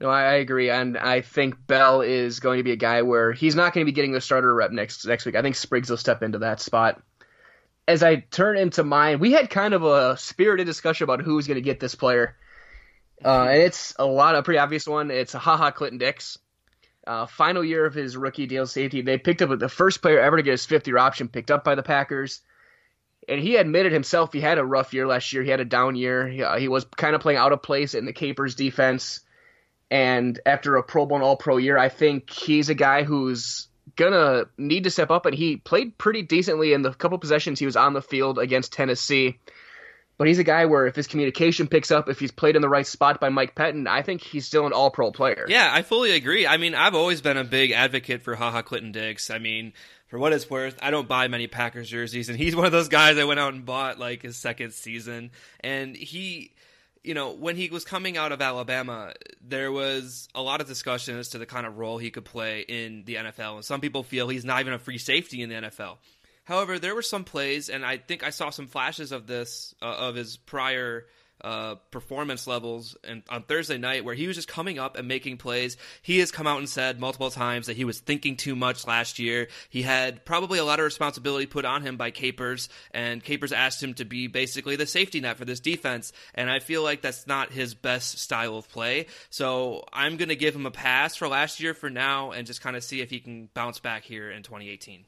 No, 0.00 0.08
I 0.08 0.36
agree, 0.36 0.70
and 0.70 0.96
I 0.96 1.20
think 1.20 1.66
Bell 1.66 2.00
is 2.00 2.40
going 2.40 2.56
to 2.56 2.62
be 2.64 2.72
a 2.72 2.76
guy 2.76 3.02
where 3.02 3.32
he's 3.32 3.54
not 3.54 3.74
going 3.74 3.84
to 3.84 3.90
be 3.90 3.94
getting 3.94 4.12
the 4.12 4.20
starter 4.22 4.52
rep 4.52 4.70
next 4.70 5.04
next 5.04 5.26
week. 5.26 5.36
I 5.36 5.42
think 5.42 5.56
Spriggs 5.56 5.90
will 5.90 5.98
step 5.98 6.22
into 6.22 6.38
that 6.38 6.60
spot. 6.60 7.02
As 7.86 8.02
I 8.02 8.16
turn 8.16 8.56
into 8.56 8.82
mine, 8.82 9.18
we 9.18 9.32
had 9.32 9.50
kind 9.50 9.74
of 9.74 9.84
a 9.84 10.16
spirited 10.16 10.66
discussion 10.66 11.04
about 11.04 11.20
who's 11.20 11.46
going 11.46 11.56
to 11.56 11.60
get 11.60 11.80
this 11.80 11.94
player, 11.94 12.34
uh, 13.22 13.42
and 13.50 13.62
it's 13.62 13.94
a 13.98 14.06
lot 14.06 14.36
of 14.36 14.44
pretty 14.44 14.58
obvious 14.58 14.86
one. 14.86 15.10
It's 15.10 15.34
Ha 15.34 15.56
Ha 15.56 15.70
Clinton-Dix. 15.70 16.38
Uh, 17.06 17.26
final 17.26 17.62
year 17.62 17.84
of 17.84 17.92
his 17.92 18.16
rookie 18.16 18.46
deal 18.46 18.66
safety, 18.66 19.02
they 19.02 19.18
picked 19.18 19.42
up 19.42 19.58
the 19.58 19.68
first 19.68 20.00
player 20.00 20.20
ever 20.20 20.38
to 20.38 20.42
get 20.42 20.52
his 20.52 20.64
fifth 20.64 20.86
year 20.86 20.98
option 20.98 21.28
picked 21.28 21.50
up 21.50 21.62
by 21.62 21.74
the 21.74 21.82
Packers. 21.82 22.40
And 23.28 23.40
he 23.40 23.56
admitted 23.56 23.92
himself 23.92 24.32
he 24.32 24.40
had 24.40 24.58
a 24.58 24.64
rough 24.64 24.94
year 24.94 25.06
last 25.06 25.32
year. 25.32 25.42
He 25.42 25.50
had 25.50 25.60
a 25.60 25.64
down 25.64 25.94
year. 25.94 26.26
He, 26.26 26.42
uh, 26.42 26.56
he 26.56 26.68
was 26.68 26.84
kind 26.84 27.14
of 27.14 27.20
playing 27.20 27.38
out 27.38 27.52
of 27.52 27.62
place 27.62 27.94
in 27.94 28.06
the 28.06 28.12
Capers 28.12 28.54
defense 28.54 29.20
and 29.90 30.38
after 30.46 30.76
a 30.76 30.82
Pro 30.82 31.06
Bowl 31.06 31.16
and 31.16 31.24
All 31.24 31.36
Pro 31.36 31.56
year, 31.56 31.78
I 31.78 31.88
think 31.88 32.30
he's 32.30 32.68
a 32.68 32.74
guy 32.74 33.02
who's 33.02 33.68
gonna 33.96 34.44
need 34.56 34.84
to 34.84 34.90
step 34.90 35.10
up, 35.10 35.26
and 35.26 35.34
he 35.34 35.56
played 35.56 35.98
pretty 35.98 36.22
decently 36.22 36.72
in 36.72 36.82
the 36.82 36.92
couple 36.92 37.18
possessions 37.18 37.58
he 37.58 37.66
was 37.66 37.76
on 37.76 37.92
the 37.92 38.02
field 38.02 38.38
against 38.38 38.72
Tennessee. 38.72 39.38
But 40.16 40.28
he's 40.28 40.38
a 40.38 40.44
guy 40.44 40.66
where 40.66 40.86
if 40.86 40.94
his 40.94 41.06
communication 41.06 41.66
picks 41.66 41.90
up, 41.90 42.10
if 42.10 42.20
he's 42.20 42.30
played 42.30 42.54
in 42.54 42.60
the 42.60 42.68
right 42.68 42.86
spot 42.86 43.20
by 43.20 43.30
Mike 43.30 43.54
Pettine, 43.54 43.88
I 43.88 44.02
think 44.02 44.20
he's 44.20 44.46
still 44.46 44.66
an 44.66 44.72
all 44.74 44.90
pro 44.90 45.10
player. 45.10 45.46
Yeah, 45.48 45.70
I 45.72 45.80
fully 45.80 46.10
agree. 46.10 46.46
I 46.46 46.58
mean, 46.58 46.74
I've 46.74 46.94
always 46.94 47.22
been 47.22 47.38
a 47.38 47.44
big 47.44 47.70
advocate 47.70 48.20
for 48.20 48.34
Ha 48.36 48.50
Ha 48.50 48.60
Clinton-Dix. 48.60 49.30
I 49.30 49.38
mean, 49.38 49.72
for 50.08 50.18
what 50.18 50.34
it's 50.34 50.50
worth, 50.50 50.76
I 50.82 50.90
don't 50.90 51.08
buy 51.08 51.28
many 51.28 51.46
Packers 51.46 51.88
jerseys, 51.88 52.28
and 52.28 52.36
he's 52.36 52.54
one 52.54 52.66
of 52.66 52.72
those 52.72 52.88
guys 52.88 53.16
I 53.16 53.24
went 53.24 53.40
out 53.40 53.54
and 53.54 53.64
bought 53.64 53.98
like 53.98 54.20
his 54.20 54.36
second 54.36 54.74
season. 54.74 55.30
And 55.60 55.96
he, 55.96 56.52
you 57.02 57.14
know, 57.14 57.32
when 57.32 57.56
he 57.56 57.68
was 57.70 57.84
coming 57.84 58.16
out 58.16 58.32
of 58.32 58.42
Alabama, 58.42 59.14
there 59.40 59.72
was 59.72 60.28
a 60.34 60.42
lot 60.42 60.60
of 60.60 60.66
discussion 60.66 61.18
as 61.18 61.30
to 61.30 61.38
the 61.38 61.46
kind 61.46 61.66
of 61.66 61.78
role 61.78 61.98
he 61.98 62.10
could 62.10 62.24
play 62.24 62.60
in 62.60 63.04
the 63.04 63.14
NFL. 63.14 63.56
And 63.56 63.64
some 63.64 63.80
people 63.80 64.02
feel 64.02 64.28
he's 64.28 64.44
not 64.44 64.60
even 64.60 64.74
a 64.74 64.78
free 64.78 64.98
safety 64.98 65.42
in 65.42 65.48
the 65.48 65.54
NFL. 65.54 65.96
However, 66.44 66.78
there 66.78 66.94
were 66.94 67.02
some 67.02 67.24
plays, 67.24 67.68
and 67.68 67.84
I 67.84 67.96
think 67.96 68.22
I 68.22 68.30
saw 68.30 68.50
some 68.50 68.66
flashes 68.66 69.12
of 69.12 69.26
this 69.26 69.74
uh, 69.80 69.84
of 69.84 70.14
his 70.14 70.36
prior 70.36 71.06
uh, 71.42 71.76
performance 71.90 72.46
levels 72.46 72.96
and 73.04 73.22
on 73.28 73.42
Thursday 73.42 73.78
night 73.78 74.04
where 74.04 74.14
he 74.14 74.26
was 74.26 74.36
just 74.36 74.48
coming 74.48 74.78
up 74.78 74.96
and 74.96 75.08
making 75.08 75.36
plays. 75.36 75.76
He 76.02 76.18
has 76.18 76.30
come 76.30 76.46
out 76.46 76.58
and 76.58 76.68
said 76.68 77.00
multiple 77.00 77.30
times 77.30 77.66
that 77.66 77.76
he 77.76 77.84
was 77.84 78.00
thinking 78.00 78.36
too 78.36 78.56
much 78.56 78.86
last 78.86 79.18
year. 79.18 79.48
He 79.68 79.82
had 79.82 80.24
probably 80.24 80.58
a 80.58 80.64
lot 80.64 80.78
of 80.78 80.84
responsibility 80.84 81.46
put 81.46 81.64
on 81.64 81.82
him 81.82 81.96
by 81.96 82.10
Capers, 82.10 82.68
and 82.92 83.22
Capers 83.22 83.52
asked 83.52 83.82
him 83.82 83.94
to 83.94 84.04
be 84.04 84.26
basically 84.26 84.76
the 84.76 84.86
safety 84.86 85.20
net 85.20 85.38
for 85.38 85.44
this 85.44 85.60
defense. 85.60 86.12
And 86.34 86.50
I 86.50 86.58
feel 86.58 86.82
like 86.82 87.02
that's 87.02 87.26
not 87.26 87.52
his 87.52 87.74
best 87.74 88.18
style 88.18 88.56
of 88.56 88.68
play. 88.68 89.06
So 89.30 89.84
I'm 89.92 90.16
going 90.16 90.28
to 90.28 90.36
give 90.36 90.54
him 90.54 90.66
a 90.66 90.70
pass 90.70 91.16
for 91.16 91.28
last 91.28 91.60
year 91.60 91.74
for 91.74 91.90
now 91.90 92.32
and 92.32 92.46
just 92.46 92.60
kind 92.60 92.76
of 92.76 92.84
see 92.84 93.00
if 93.00 93.10
he 93.10 93.20
can 93.20 93.48
bounce 93.54 93.80
back 93.80 94.04
here 94.04 94.30
in 94.30 94.42
2018. 94.42 95.04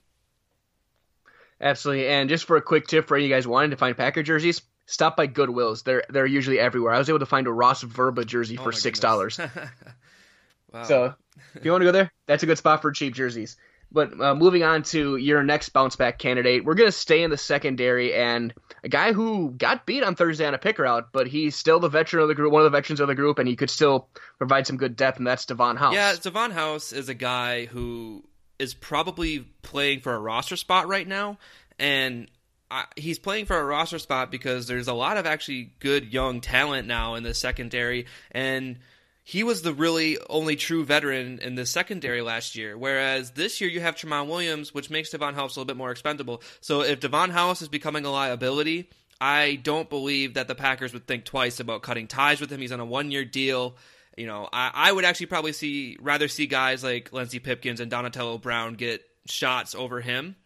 Absolutely. 1.62 2.08
And 2.08 2.28
just 2.28 2.44
for 2.44 2.56
a 2.56 2.62
quick 2.62 2.88
tip 2.88 3.06
for 3.06 3.16
you 3.16 3.28
guys 3.28 3.46
wanting 3.46 3.70
to 3.70 3.76
find 3.76 3.96
Packer 3.96 4.24
jerseys, 4.24 4.62
stop 4.92 5.16
by 5.16 5.26
Goodwills. 5.26 5.82
They're 5.82 6.04
they're 6.08 6.26
usually 6.26 6.58
everywhere. 6.58 6.92
I 6.92 6.98
was 6.98 7.08
able 7.08 7.20
to 7.20 7.26
find 7.26 7.46
a 7.46 7.52
Ross 7.52 7.82
Verba 7.82 8.24
jersey 8.24 8.58
oh 8.58 8.62
for 8.62 8.72
six 8.72 9.00
dollars. 9.00 9.38
wow. 10.72 10.82
So 10.84 11.14
if 11.54 11.64
you 11.64 11.70
want 11.70 11.80
to 11.80 11.86
go 11.86 11.92
there, 11.92 12.12
that's 12.26 12.42
a 12.42 12.46
good 12.46 12.58
spot 12.58 12.82
for 12.82 12.92
cheap 12.92 13.14
jerseys. 13.14 13.56
But 13.90 14.18
uh, 14.18 14.34
moving 14.34 14.62
on 14.62 14.84
to 14.84 15.16
your 15.16 15.42
next 15.42 15.70
bounce 15.70 15.96
back 15.96 16.18
candidate, 16.18 16.64
we're 16.64 16.74
going 16.74 16.88
to 16.88 16.96
stay 16.96 17.22
in 17.22 17.30
the 17.30 17.36
secondary 17.36 18.14
and 18.14 18.54
a 18.82 18.88
guy 18.88 19.12
who 19.12 19.50
got 19.50 19.84
beat 19.84 20.02
on 20.02 20.14
Thursday 20.14 20.46
on 20.46 20.54
a 20.54 20.58
picker 20.58 20.86
out, 20.86 21.12
but 21.12 21.26
he's 21.26 21.56
still 21.56 21.78
the 21.78 21.90
veteran 21.90 22.22
of 22.22 22.28
the 22.28 22.34
group, 22.34 22.52
one 22.52 22.64
of 22.64 22.72
the 22.72 22.76
veterans 22.76 23.00
of 23.00 23.08
the 23.08 23.14
group, 23.14 23.38
and 23.38 23.46
he 23.46 23.54
could 23.54 23.68
still 23.68 24.08
provide 24.38 24.66
some 24.66 24.78
good 24.78 24.96
depth, 24.96 25.18
and 25.18 25.26
that's 25.26 25.44
Davon 25.44 25.76
House. 25.76 25.92
Yeah, 25.92 26.14
Davon 26.18 26.52
House 26.52 26.94
is 26.94 27.10
a 27.10 27.14
guy 27.14 27.66
who 27.66 28.24
is 28.58 28.72
probably 28.72 29.40
playing 29.60 30.00
for 30.00 30.14
a 30.14 30.18
roster 30.18 30.56
spot 30.56 30.88
right 30.88 31.06
now, 31.06 31.36
and 31.78 32.28
I, 32.72 32.84
he's 32.96 33.18
playing 33.18 33.44
for 33.44 33.58
a 33.58 33.64
roster 33.64 33.98
spot 33.98 34.30
because 34.30 34.66
there's 34.66 34.88
a 34.88 34.94
lot 34.94 35.18
of 35.18 35.26
actually 35.26 35.72
good 35.78 36.10
young 36.10 36.40
talent 36.40 36.88
now 36.88 37.16
in 37.16 37.22
the 37.22 37.34
secondary, 37.34 38.06
and 38.30 38.78
he 39.22 39.44
was 39.44 39.60
the 39.60 39.74
really 39.74 40.18
only 40.30 40.56
true 40.56 40.82
veteran 40.84 41.38
in 41.40 41.54
the 41.54 41.66
secondary 41.66 42.22
last 42.22 42.56
year. 42.56 42.76
Whereas 42.76 43.32
this 43.32 43.60
year 43.60 43.68
you 43.68 43.80
have 43.80 43.94
Tramon 43.94 44.26
Williams, 44.26 44.72
which 44.72 44.88
makes 44.88 45.10
Davon 45.10 45.34
House 45.34 45.54
a 45.54 45.60
little 45.60 45.66
bit 45.66 45.76
more 45.76 45.90
expendable. 45.90 46.42
So 46.60 46.80
if 46.80 47.00
Davon 47.00 47.30
House 47.30 47.60
is 47.60 47.68
becoming 47.68 48.06
a 48.06 48.10
liability, 48.10 48.88
I 49.20 49.60
don't 49.62 49.88
believe 49.88 50.34
that 50.34 50.48
the 50.48 50.54
Packers 50.54 50.92
would 50.94 51.06
think 51.06 51.24
twice 51.24 51.60
about 51.60 51.82
cutting 51.82 52.08
ties 52.08 52.40
with 52.40 52.50
him. 52.50 52.60
He's 52.60 52.72
on 52.72 52.80
a 52.80 52.84
one 52.86 53.10
year 53.10 53.24
deal. 53.24 53.76
You 54.16 54.26
know, 54.26 54.48
I, 54.52 54.70
I 54.74 54.92
would 54.92 55.04
actually 55.04 55.26
probably 55.26 55.52
see 55.52 55.96
rather 56.00 56.26
see 56.26 56.46
guys 56.46 56.82
like 56.82 57.12
Lenzy 57.12 57.38
Pipkins 57.38 57.80
and 57.80 57.90
Donatello 57.90 58.38
Brown 58.38 58.74
get 58.74 59.02
shots 59.26 59.74
over 59.74 60.00
him, 60.00 60.36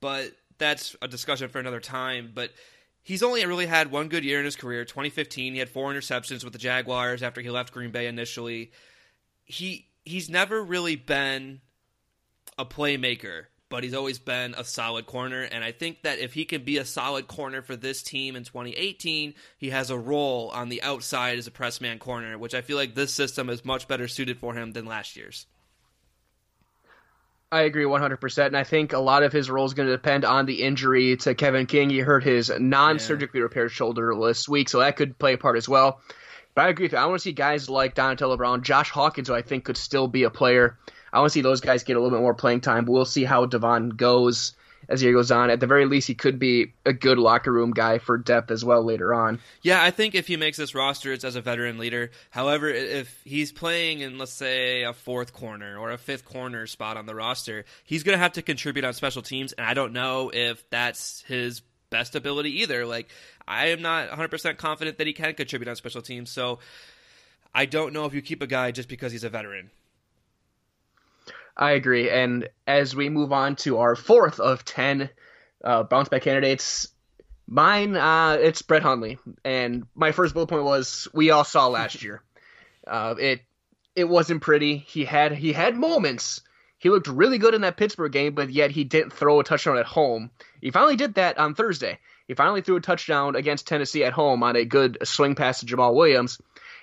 but 0.00 0.30
that's 0.60 0.94
a 1.02 1.08
discussion 1.08 1.48
for 1.48 1.58
another 1.58 1.80
time. 1.80 2.30
But 2.32 2.50
he's 3.02 3.24
only 3.24 3.44
really 3.44 3.66
had 3.66 3.90
one 3.90 4.08
good 4.08 4.24
year 4.24 4.38
in 4.38 4.44
his 4.44 4.54
career. 4.54 4.84
2015, 4.84 5.54
he 5.54 5.58
had 5.58 5.68
four 5.68 5.92
interceptions 5.92 6.44
with 6.44 6.52
the 6.52 6.58
Jaguars 6.60 7.24
after 7.24 7.40
he 7.40 7.50
left 7.50 7.72
Green 7.72 7.90
Bay 7.90 8.06
initially. 8.06 8.70
He 9.44 9.88
he's 10.04 10.30
never 10.30 10.62
really 10.62 10.94
been 10.94 11.60
a 12.56 12.64
playmaker 12.64 13.46
but 13.70 13.84
he's 13.84 13.94
always 13.94 14.18
been 14.18 14.54
a 14.58 14.64
solid 14.64 15.06
corner. 15.06 15.42
And 15.42 15.64
I 15.64 15.72
think 15.72 16.02
that 16.02 16.18
if 16.18 16.34
he 16.34 16.44
can 16.44 16.64
be 16.64 16.76
a 16.76 16.84
solid 16.84 17.28
corner 17.28 17.62
for 17.62 17.76
this 17.76 18.02
team 18.02 18.36
in 18.36 18.42
2018, 18.44 19.32
he 19.56 19.70
has 19.70 19.90
a 19.90 19.98
role 19.98 20.50
on 20.52 20.68
the 20.68 20.82
outside 20.82 21.38
as 21.38 21.46
a 21.46 21.52
press 21.52 21.80
man 21.80 21.98
corner, 21.98 22.36
which 22.36 22.52
I 22.52 22.60
feel 22.60 22.76
like 22.76 22.94
this 22.94 23.14
system 23.14 23.48
is 23.48 23.64
much 23.64 23.88
better 23.88 24.08
suited 24.08 24.38
for 24.38 24.54
him 24.54 24.72
than 24.72 24.84
last 24.84 25.16
year's. 25.16 25.46
I 27.52 27.62
agree 27.62 27.84
100%. 27.84 28.46
And 28.46 28.56
I 28.56 28.64
think 28.64 28.92
a 28.92 28.98
lot 28.98 29.22
of 29.22 29.32
his 29.32 29.50
role 29.50 29.66
is 29.66 29.74
going 29.74 29.88
to 29.88 29.96
depend 29.96 30.24
on 30.24 30.46
the 30.46 30.62
injury 30.62 31.16
to 31.18 31.34
Kevin 31.34 31.66
King. 31.66 31.90
He 31.90 31.98
hurt 31.98 32.22
his 32.22 32.52
non 32.58 32.98
surgically 32.98 33.40
repaired 33.40 33.72
shoulder 33.72 34.14
last 34.14 34.48
week, 34.48 34.68
so 34.68 34.78
that 34.78 34.96
could 34.96 35.18
play 35.18 35.32
a 35.32 35.38
part 35.38 35.56
as 35.56 35.68
well. 35.68 36.00
But 36.54 36.66
I 36.66 36.68
agree 36.68 36.84
with 36.84 36.92
you. 36.92 36.98
I 36.98 37.06
want 37.06 37.18
to 37.18 37.22
see 37.22 37.32
guys 37.32 37.68
like 37.68 37.94
Donatello 37.94 38.36
Brown, 38.36 38.62
Josh 38.62 38.90
Hawkins, 38.90 39.28
who 39.28 39.34
I 39.34 39.42
think 39.42 39.64
could 39.64 39.76
still 39.76 40.06
be 40.06 40.24
a 40.24 40.30
player 40.30 40.78
I 41.12 41.18
want 41.18 41.30
to 41.30 41.34
see 41.34 41.42
those 41.42 41.60
guys 41.60 41.82
get 41.82 41.96
a 41.96 42.00
little 42.00 42.16
bit 42.16 42.22
more 42.22 42.34
playing 42.34 42.60
time, 42.60 42.84
but 42.84 42.92
we'll 42.92 43.04
see 43.04 43.24
how 43.24 43.46
Davon 43.46 43.90
goes 43.90 44.52
as 44.88 45.00
the 45.00 45.06
year 45.06 45.14
goes 45.14 45.30
on. 45.30 45.50
At 45.50 45.60
the 45.60 45.66
very 45.66 45.86
least, 45.86 46.08
he 46.08 46.14
could 46.14 46.38
be 46.38 46.72
a 46.84 46.92
good 46.92 47.18
locker 47.18 47.52
room 47.52 47.70
guy 47.72 47.98
for 47.98 48.18
depth 48.18 48.50
as 48.50 48.64
well 48.64 48.82
later 48.82 49.14
on. 49.14 49.40
Yeah, 49.62 49.82
I 49.82 49.90
think 49.90 50.14
if 50.14 50.26
he 50.26 50.36
makes 50.36 50.56
this 50.56 50.74
roster, 50.74 51.12
it's 51.12 51.24
as 51.24 51.36
a 51.36 51.40
veteran 51.40 51.78
leader. 51.78 52.10
However, 52.30 52.68
if 52.68 53.20
he's 53.24 53.52
playing 53.52 54.00
in, 54.00 54.18
let's 54.18 54.32
say, 54.32 54.82
a 54.82 54.92
fourth 54.92 55.32
corner 55.32 55.78
or 55.78 55.90
a 55.90 55.98
fifth 55.98 56.24
corner 56.24 56.66
spot 56.66 56.96
on 56.96 57.06
the 57.06 57.14
roster, 57.14 57.64
he's 57.84 58.02
going 58.02 58.16
to 58.16 58.22
have 58.22 58.32
to 58.32 58.42
contribute 58.42 58.84
on 58.84 58.94
special 58.94 59.22
teams, 59.22 59.52
and 59.52 59.66
I 59.66 59.74
don't 59.74 59.92
know 59.92 60.30
if 60.32 60.68
that's 60.70 61.22
his 61.22 61.62
best 61.90 62.14
ability 62.14 62.62
either. 62.62 62.86
Like, 62.86 63.10
I 63.46 63.68
am 63.68 63.82
not 63.82 64.10
100% 64.10 64.56
confident 64.56 64.98
that 64.98 65.06
he 65.06 65.12
can 65.12 65.34
contribute 65.34 65.68
on 65.68 65.76
special 65.76 66.02
teams, 66.02 66.30
so 66.30 66.60
I 67.54 67.66
don't 67.66 67.92
know 67.92 68.06
if 68.06 68.14
you 68.14 68.22
keep 68.22 68.42
a 68.42 68.46
guy 68.46 68.70
just 68.70 68.88
because 68.88 69.12
he's 69.12 69.24
a 69.24 69.28
veteran. 69.28 69.70
I 71.60 71.72
agree. 71.72 72.08
And 72.08 72.48
as 72.66 72.96
we 72.96 73.10
move 73.10 73.32
on 73.32 73.54
to 73.56 73.78
our 73.78 73.94
fourth 73.94 74.40
of 74.40 74.64
10 74.64 75.10
uh, 75.62 75.82
bounce 75.82 76.08
back 76.08 76.22
candidates, 76.22 76.88
mine, 77.46 77.96
uh, 77.96 78.38
it's 78.40 78.62
Brett 78.62 78.82
Hundley. 78.82 79.18
And 79.44 79.86
my 79.94 80.12
first 80.12 80.32
bullet 80.32 80.46
point 80.46 80.64
was 80.64 81.06
we 81.12 81.30
all 81.30 81.44
saw 81.44 81.66
last 81.68 82.02
year. 82.02 82.22
Uh, 82.86 83.14
it 83.18 83.42
it 83.94 84.08
wasn't 84.08 84.40
pretty. 84.40 84.78
He 84.78 85.04
had 85.04 85.32
he 85.32 85.52
had 85.52 85.76
moments. 85.76 86.40
He 86.78 86.88
looked 86.88 87.08
really 87.08 87.36
good 87.36 87.52
in 87.52 87.60
that 87.60 87.76
Pittsburgh 87.76 88.10
game, 88.10 88.34
but 88.34 88.48
yet 88.48 88.70
he 88.70 88.84
didn't 88.84 89.12
throw 89.12 89.38
a 89.38 89.44
touchdown 89.44 89.76
at 89.76 89.84
home. 89.84 90.30
He 90.62 90.70
finally 90.70 90.96
did 90.96 91.16
that 91.16 91.36
on 91.36 91.54
Thursday. 91.54 91.98
He 92.26 92.32
finally 92.32 92.62
threw 92.62 92.76
a 92.76 92.80
touchdown 92.80 93.36
against 93.36 93.66
Tennessee 93.66 94.02
at 94.04 94.14
home 94.14 94.42
on 94.42 94.56
a 94.56 94.64
good 94.64 94.96
swing 95.04 95.34
pass 95.34 95.60
to 95.60 95.66
Jamaal 95.66 95.94
Williams, 95.94 96.40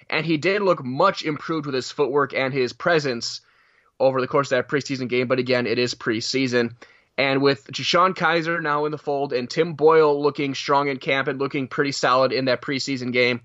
and 0.08 0.24
he 0.24 0.38
did 0.38 0.62
look 0.62 0.86
much 0.86 1.24
improved 1.24 1.66
with 1.66 1.74
his 1.74 1.90
footwork 1.90 2.36
and 2.36 2.54
his 2.54 2.74
presence 2.74 3.42
over 4.00 4.22
the 4.22 4.28
course 4.28 4.52
of 4.52 4.58
that 4.58 4.70
preseason 4.70 5.10
game. 5.10 5.28
But 5.28 5.40
again, 5.40 5.68
it 5.68 5.80
is 5.80 5.96
preseason. 5.96 6.74
And 7.18 7.42
with 7.42 7.66
DeShone 7.68 8.14
Kizer 8.14 8.62
now 8.62 8.86
in 8.86 8.92
the 8.92 8.98
fold 8.98 9.34
and 9.34 9.50
Tim 9.50 9.74
Boyle 9.74 10.22
looking 10.22 10.54
strong 10.54 10.88
in 10.88 10.98
camp 10.98 11.28
and 11.28 11.40
looking 11.40 11.68
pretty 11.68 11.92
solid 11.92 12.32
in 12.32 12.46
that 12.46 12.62
preseason 12.62 13.12
game, 13.12 13.42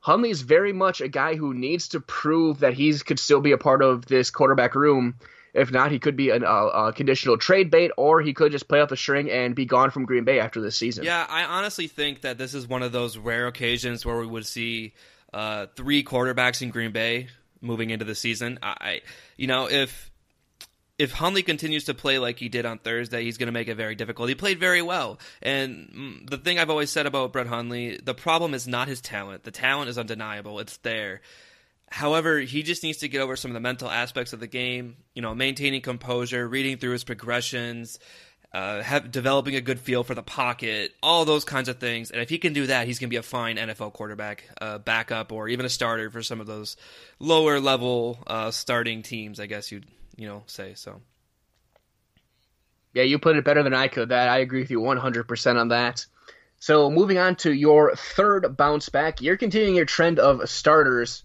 Hundley 0.00 0.30
is 0.30 0.42
very 0.42 0.72
much 0.72 1.00
a 1.00 1.08
guy 1.08 1.36
who 1.36 1.54
needs 1.54 1.88
to 1.88 2.00
prove 2.00 2.60
that 2.60 2.74
he 2.74 2.92
could 2.98 3.18
still 3.18 3.40
be 3.40 3.52
a 3.52 3.58
part 3.58 3.82
of 3.82 4.04
this 4.06 4.30
quarterback 4.30 4.74
room. 4.74 5.14
If 5.54 5.70
not, 5.70 5.92
he 5.92 6.00
could 6.00 6.16
be 6.16 6.30
an, 6.30 6.42
a 6.44 6.92
conditional 6.92 7.38
trade 7.38 7.70
bait, 7.70 7.92
or 7.96 8.20
he 8.20 8.34
could 8.34 8.50
just 8.50 8.66
play 8.66 8.80
off 8.80 8.88
the 8.88 8.96
string 8.96 9.30
and 9.30 9.54
be 9.54 9.64
gone 9.64 9.92
from 9.92 10.04
Green 10.04 10.24
Bay 10.24 10.40
after 10.40 10.60
this 10.60 10.76
season. 10.76 11.04
Yeah, 11.04 11.24
I 11.28 11.44
honestly 11.44 11.86
think 11.86 12.22
that 12.22 12.36
this 12.38 12.54
is 12.54 12.66
one 12.66 12.82
of 12.82 12.90
those 12.90 13.16
rare 13.16 13.46
occasions 13.46 14.04
where 14.04 14.18
we 14.18 14.26
would 14.26 14.44
see 14.44 14.94
uh, 15.32 15.66
three 15.76 16.02
quarterbacks 16.02 16.60
in 16.60 16.70
Green 16.70 16.90
Bay 16.90 17.28
moving 17.64 17.90
into 17.90 18.04
the 18.04 18.14
season. 18.14 18.58
I, 18.62 19.00
you 19.36 19.46
know, 19.46 19.68
if 19.68 20.10
if 20.98 21.12
Hundley 21.12 21.42
continues 21.42 21.84
to 21.84 21.94
play 21.94 22.18
like 22.18 22.38
he 22.38 22.48
did 22.48 22.66
on 22.66 22.78
Thursday, 22.78 23.24
he's 23.24 23.36
going 23.36 23.48
to 23.48 23.52
make 23.52 23.68
it 23.68 23.74
very 23.74 23.96
difficult. 23.96 24.28
He 24.28 24.34
played 24.34 24.60
very 24.60 24.82
well, 24.82 25.18
and 25.42 25.88
mm, 25.88 26.30
the 26.30 26.38
thing 26.38 26.58
I've 26.58 26.70
always 26.70 26.90
said 26.90 27.06
about 27.06 27.32
Brett 27.32 27.48
Hundley, 27.48 27.98
the 28.02 28.14
problem 28.14 28.54
is 28.54 28.68
not 28.68 28.88
his 28.88 29.00
talent. 29.00 29.42
The 29.42 29.50
talent 29.50 29.90
is 29.90 29.98
undeniable; 29.98 30.60
it's 30.60 30.76
there. 30.78 31.20
However, 31.90 32.40
he 32.40 32.62
just 32.62 32.82
needs 32.82 32.98
to 32.98 33.08
get 33.08 33.20
over 33.20 33.36
some 33.36 33.50
of 33.50 33.54
the 33.54 33.60
mental 33.60 33.90
aspects 33.90 34.32
of 34.32 34.40
the 34.40 34.46
game. 34.46 34.96
You 35.14 35.22
know, 35.22 35.34
maintaining 35.34 35.80
composure, 35.80 36.46
reading 36.46 36.78
through 36.78 36.92
his 36.92 37.04
progressions, 37.04 37.98
uh, 38.54 38.82
have, 38.82 39.10
developing 39.10 39.56
a 39.56 39.60
good 39.60 39.80
feel 39.80 40.04
for 40.04 40.14
the 40.14 40.22
pocket, 40.22 40.92
all 41.02 41.24
those 41.24 41.44
kinds 41.44 41.68
of 41.68 41.78
things. 41.78 42.12
And 42.12 42.22
if 42.22 42.30
he 42.30 42.38
can 42.38 42.52
do 42.52 42.68
that, 42.68 42.86
he's 42.86 43.00
going 43.00 43.08
to 43.08 43.12
be 43.12 43.16
a 43.18 43.22
fine 43.22 43.56
NFL 43.56 43.92
quarterback, 43.92 44.44
uh, 44.60 44.78
backup, 44.78 45.32
or 45.32 45.48
even 45.48 45.66
a 45.66 45.68
starter 45.68 46.08
for 46.08 46.22
some 46.22 46.40
of 46.40 46.46
those 46.46 46.76
lower 47.18 47.58
level 47.58 48.22
uh, 48.28 48.52
starting 48.52 49.02
teams. 49.02 49.40
I 49.40 49.46
guess 49.46 49.72
you'd 49.72 49.86
you 50.16 50.28
know 50.28 50.44
say 50.46 50.74
so. 50.76 51.00
Yeah, 52.92 53.02
you 53.02 53.18
put 53.18 53.36
it 53.36 53.44
better 53.44 53.64
than 53.64 53.74
I 53.74 53.88
could. 53.88 54.10
That 54.10 54.28
I 54.28 54.38
agree 54.38 54.60
with 54.60 54.70
you 54.70 54.78
100% 54.78 55.60
on 55.60 55.68
that. 55.68 56.06
So 56.60 56.90
moving 56.92 57.18
on 57.18 57.34
to 57.36 57.52
your 57.52 57.96
third 57.96 58.56
bounce 58.56 58.88
back, 58.88 59.20
you're 59.20 59.36
continuing 59.36 59.74
your 59.74 59.84
trend 59.84 60.20
of 60.20 60.48
starters. 60.48 61.24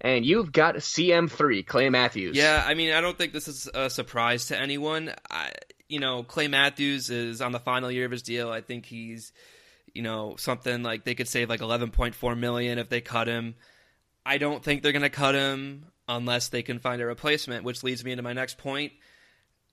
and 0.00 0.24
you've 0.24 0.52
got 0.52 0.76
CM3, 0.76 1.66
Clay 1.66 1.90
Matthews. 1.90 2.36
Yeah, 2.36 2.62
I 2.64 2.74
mean, 2.74 2.92
I 2.92 3.00
don't 3.00 3.18
think 3.18 3.32
this 3.32 3.48
is 3.48 3.68
a 3.74 3.90
surprise 3.90 4.46
to 4.46 4.58
anyone. 4.58 5.12
I, 5.28 5.52
you 5.90 5.98
know, 5.98 6.22
Clay 6.22 6.46
Matthews 6.48 7.10
is 7.10 7.40
on 7.40 7.52
the 7.52 7.58
final 7.58 7.90
year 7.90 8.04
of 8.04 8.12
his 8.12 8.22
deal. 8.22 8.50
I 8.50 8.60
think 8.60 8.86
he's, 8.86 9.32
you 9.92 10.02
know, 10.02 10.36
something 10.38 10.82
like 10.82 11.04
they 11.04 11.16
could 11.16 11.28
save 11.28 11.48
like 11.48 11.60
11.4 11.60 12.38
million 12.38 12.78
if 12.78 12.88
they 12.88 13.00
cut 13.00 13.26
him. 13.26 13.56
I 14.24 14.38
don't 14.38 14.62
think 14.62 14.82
they're 14.82 14.92
going 14.92 15.02
to 15.02 15.10
cut 15.10 15.34
him 15.34 15.86
unless 16.08 16.48
they 16.48 16.62
can 16.62 16.78
find 16.78 17.02
a 17.02 17.06
replacement, 17.06 17.64
which 17.64 17.82
leads 17.82 18.04
me 18.04 18.12
into 18.12 18.22
my 18.22 18.32
next 18.32 18.56
point. 18.56 18.92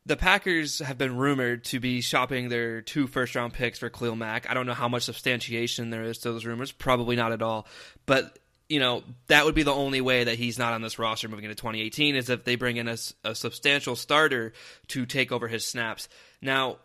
The 0.07 0.17
Packers 0.17 0.79
have 0.79 0.97
been 0.97 1.17
rumored 1.17 1.65
to 1.65 1.79
be 1.79 2.01
shopping 2.01 2.49
their 2.49 2.81
two 2.81 3.05
first 3.07 3.35
round 3.35 3.53
picks 3.53 3.77
for 3.77 3.89
Khalil 3.89 4.15
Mack. 4.15 4.49
I 4.49 4.53
don't 4.55 4.65
know 4.65 4.73
how 4.73 4.87
much 4.87 5.03
substantiation 5.03 5.91
there 5.91 6.03
is 6.03 6.19
to 6.19 6.31
those 6.31 6.45
rumors. 6.45 6.71
Probably 6.71 7.15
not 7.15 7.31
at 7.31 7.41
all. 7.43 7.67
But 8.05 8.39
you 8.69 8.79
know, 8.79 9.03
that 9.27 9.45
would 9.45 9.55
be 9.55 9.63
the 9.63 9.73
only 9.73 10.01
way 10.01 10.25
that 10.25 10.35
he's 10.35 10.59
not 10.59 10.73
on 10.73 10.81
this 10.81 10.99
roster 10.99 11.27
moving 11.27 11.45
into 11.45 11.55
2018 11.55 12.15
is 12.15 12.29
if 12.29 12.43
they 12.43 12.55
bring 12.55 12.77
in 12.77 12.87
a, 12.87 12.97
a 13.23 13.33
substantial 13.33 13.95
starter 13.95 14.53
to 14.87 15.05
take 15.05 15.31
over 15.31 15.47
his 15.47 15.65
snaps. 15.65 16.09
Now, 16.41 16.77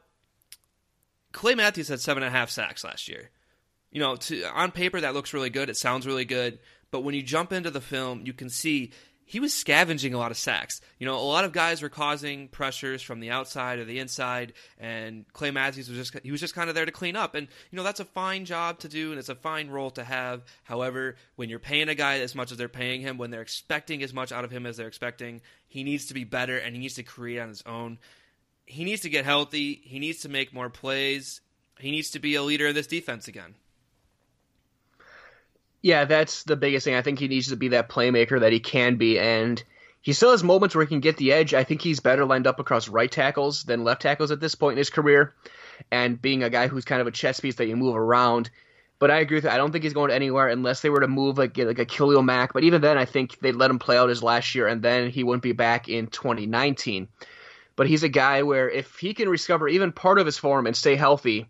Clay 1.32 1.54
Matthews 1.54 1.88
had 1.88 2.00
seven 2.00 2.22
and 2.22 2.34
a 2.34 2.38
half 2.38 2.50
sacks 2.50 2.84
last 2.84 3.08
year. 3.08 3.30
You 3.90 4.00
know, 4.00 4.16
to, 4.16 4.44
on 4.44 4.70
paper 4.70 5.00
that 5.00 5.14
looks 5.14 5.34
really 5.34 5.50
good. 5.50 5.68
It 5.68 5.76
sounds 5.76 6.06
really 6.06 6.24
good, 6.24 6.58
but 6.90 7.00
when 7.00 7.14
you 7.14 7.22
jump 7.22 7.52
into 7.52 7.70
the 7.70 7.80
film, 7.80 8.22
you 8.24 8.32
can 8.32 8.48
see 8.48 8.92
he 9.24 9.40
was 9.40 9.54
scavenging 9.54 10.14
a 10.14 10.18
lot 10.18 10.30
of 10.30 10.36
sacks. 10.36 10.80
You 10.98 11.06
know, 11.06 11.16
a 11.16 11.20
lot 11.20 11.44
of 11.44 11.52
guys 11.52 11.80
were 11.80 11.88
causing 11.88 12.48
pressures 12.48 13.02
from 13.02 13.20
the 13.20 13.30
outside 13.30 13.78
or 13.78 13.84
the 13.84 13.98
inside, 13.98 14.52
and 14.78 15.24
Clay 15.32 15.50
Matthews 15.50 15.88
was 15.88 15.96
just 15.96 16.24
he 16.24 16.30
was 16.30 16.40
just 16.40 16.54
kind 16.54 16.68
of 16.68 16.74
there 16.74 16.84
to 16.84 16.92
clean 16.92 17.16
up. 17.16 17.34
And 17.34 17.48
you 17.70 17.76
know, 17.76 17.82
that's 17.82 18.00
a 18.00 18.04
fine 18.04 18.44
job 18.44 18.80
to 18.80 18.88
do, 18.88 19.10
and 19.10 19.18
it's 19.18 19.28
a 19.28 19.34
fine 19.34 19.70
role 19.70 19.90
to 19.92 20.04
have. 20.04 20.42
However, 20.64 21.16
when 21.36 21.48
you're 21.48 21.58
paying 21.58 21.88
a 21.88 21.94
guy 21.94 22.18
as 22.20 22.34
much 22.34 22.52
as 22.52 22.58
they're 22.58 22.68
paying 22.68 23.00
him, 23.00 23.18
when 23.18 23.30
they're 23.30 23.42
expecting 23.42 24.02
as 24.02 24.12
much 24.12 24.32
out 24.32 24.44
of 24.44 24.50
him 24.50 24.66
as 24.66 24.76
they're 24.76 24.88
expecting, 24.88 25.40
he 25.68 25.84
needs 25.84 26.06
to 26.06 26.14
be 26.14 26.24
better 26.24 26.58
and 26.58 26.74
he 26.74 26.80
needs 26.80 26.94
to 26.94 27.02
create 27.02 27.40
on 27.40 27.48
his 27.48 27.62
own. 27.64 27.98
He 28.66 28.84
needs 28.84 29.02
to 29.02 29.10
get 29.10 29.24
healthy. 29.24 29.80
He 29.84 29.98
needs 29.98 30.20
to 30.20 30.28
make 30.28 30.54
more 30.54 30.70
plays. 30.70 31.40
He 31.78 31.90
needs 31.90 32.10
to 32.10 32.18
be 32.18 32.34
a 32.34 32.42
leader 32.42 32.68
in 32.68 32.74
this 32.74 32.86
defense 32.86 33.28
again. 33.28 33.54
Yeah, 35.82 36.04
that's 36.04 36.44
the 36.44 36.56
biggest 36.56 36.84
thing. 36.84 36.94
I 36.94 37.02
think 37.02 37.18
he 37.18 37.28
needs 37.28 37.48
to 37.48 37.56
be 37.56 37.68
that 37.68 37.88
playmaker 37.88 38.40
that 38.40 38.52
he 38.52 38.60
can 38.60 38.96
be, 38.96 39.18
and 39.18 39.62
he 40.00 40.12
still 40.12 40.30
has 40.30 40.44
moments 40.44 40.74
where 40.74 40.84
he 40.84 40.88
can 40.88 41.00
get 41.00 41.16
the 41.16 41.32
edge. 41.32 41.54
I 41.54 41.64
think 41.64 41.82
he's 41.82 41.98
better 41.98 42.24
lined 42.24 42.46
up 42.46 42.60
across 42.60 42.88
right 42.88 43.10
tackles 43.10 43.64
than 43.64 43.82
left 43.84 44.02
tackles 44.02 44.30
at 44.30 44.40
this 44.40 44.54
point 44.54 44.74
in 44.74 44.78
his 44.78 44.90
career, 44.90 45.34
and 45.90 46.22
being 46.22 46.44
a 46.44 46.50
guy 46.50 46.68
who's 46.68 46.84
kind 46.84 47.00
of 47.00 47.08
a 47.08 47.12
chess 47.12 47.40
piece 47.40 47.56
that 47.56 47.66
you 47.66 47.76
move 47.76 47.96
around. 47.96 48.50
But 49.00 49.10
I 49.10 49.18
agree 49.18 49.38
with 49.38 49.44
you. 49.44 49.50
I 49.50 49.56
don't 49.56 49.72
think 49.72 49.82
he's 49.82 49.92
going 49.92 50.12
anywhere 50.12 50.46
unless 50.46 50.80
they 50.80 50.90
were 50.90 51.00
to 51.00 51.08
move 51.08 51.36
like 51.36 51.58
like 51.58 51.80
a 51.80 51.84
Khalil 51.84 52.22
Mack. 52.22 52.52
But 52.52 52.62
even 52.62 52.80
then, 52.80 52.96
I 52.96 53.04
think 53.04 53.40
they'd 53.40 53.56
let 53.56 53.70
him 53.70 53.80
play 53.80 53.98
out 53.98 54.08
his 54.08 54.22
last 54.22 54.54
year, 54.54 54.68
and 54.68 54.82
then 54.82 55.10
he 55.10 55.24
wouldn't 55.24 55.42
be 55.42 55.50
back 55.50 55.88
in 55.88 56.06
2019. 56.06 57.08
But 57.74 57.88
he's 57.88 58.04
a 58.04 58.08
guy 58.08 58.44
where 58.44 58.70
if 58.70 58.98
he 58.98 59.14
can 59.14 59.28
recover 59.28 59.66
even 59.66 59.90
part 59.90 60.20
of 60.20 60.26
his 60.26 60.38
form 60.38 60.68
and 60.68 60.76
stay 60.76 60.94
healthy, 60.94 61.48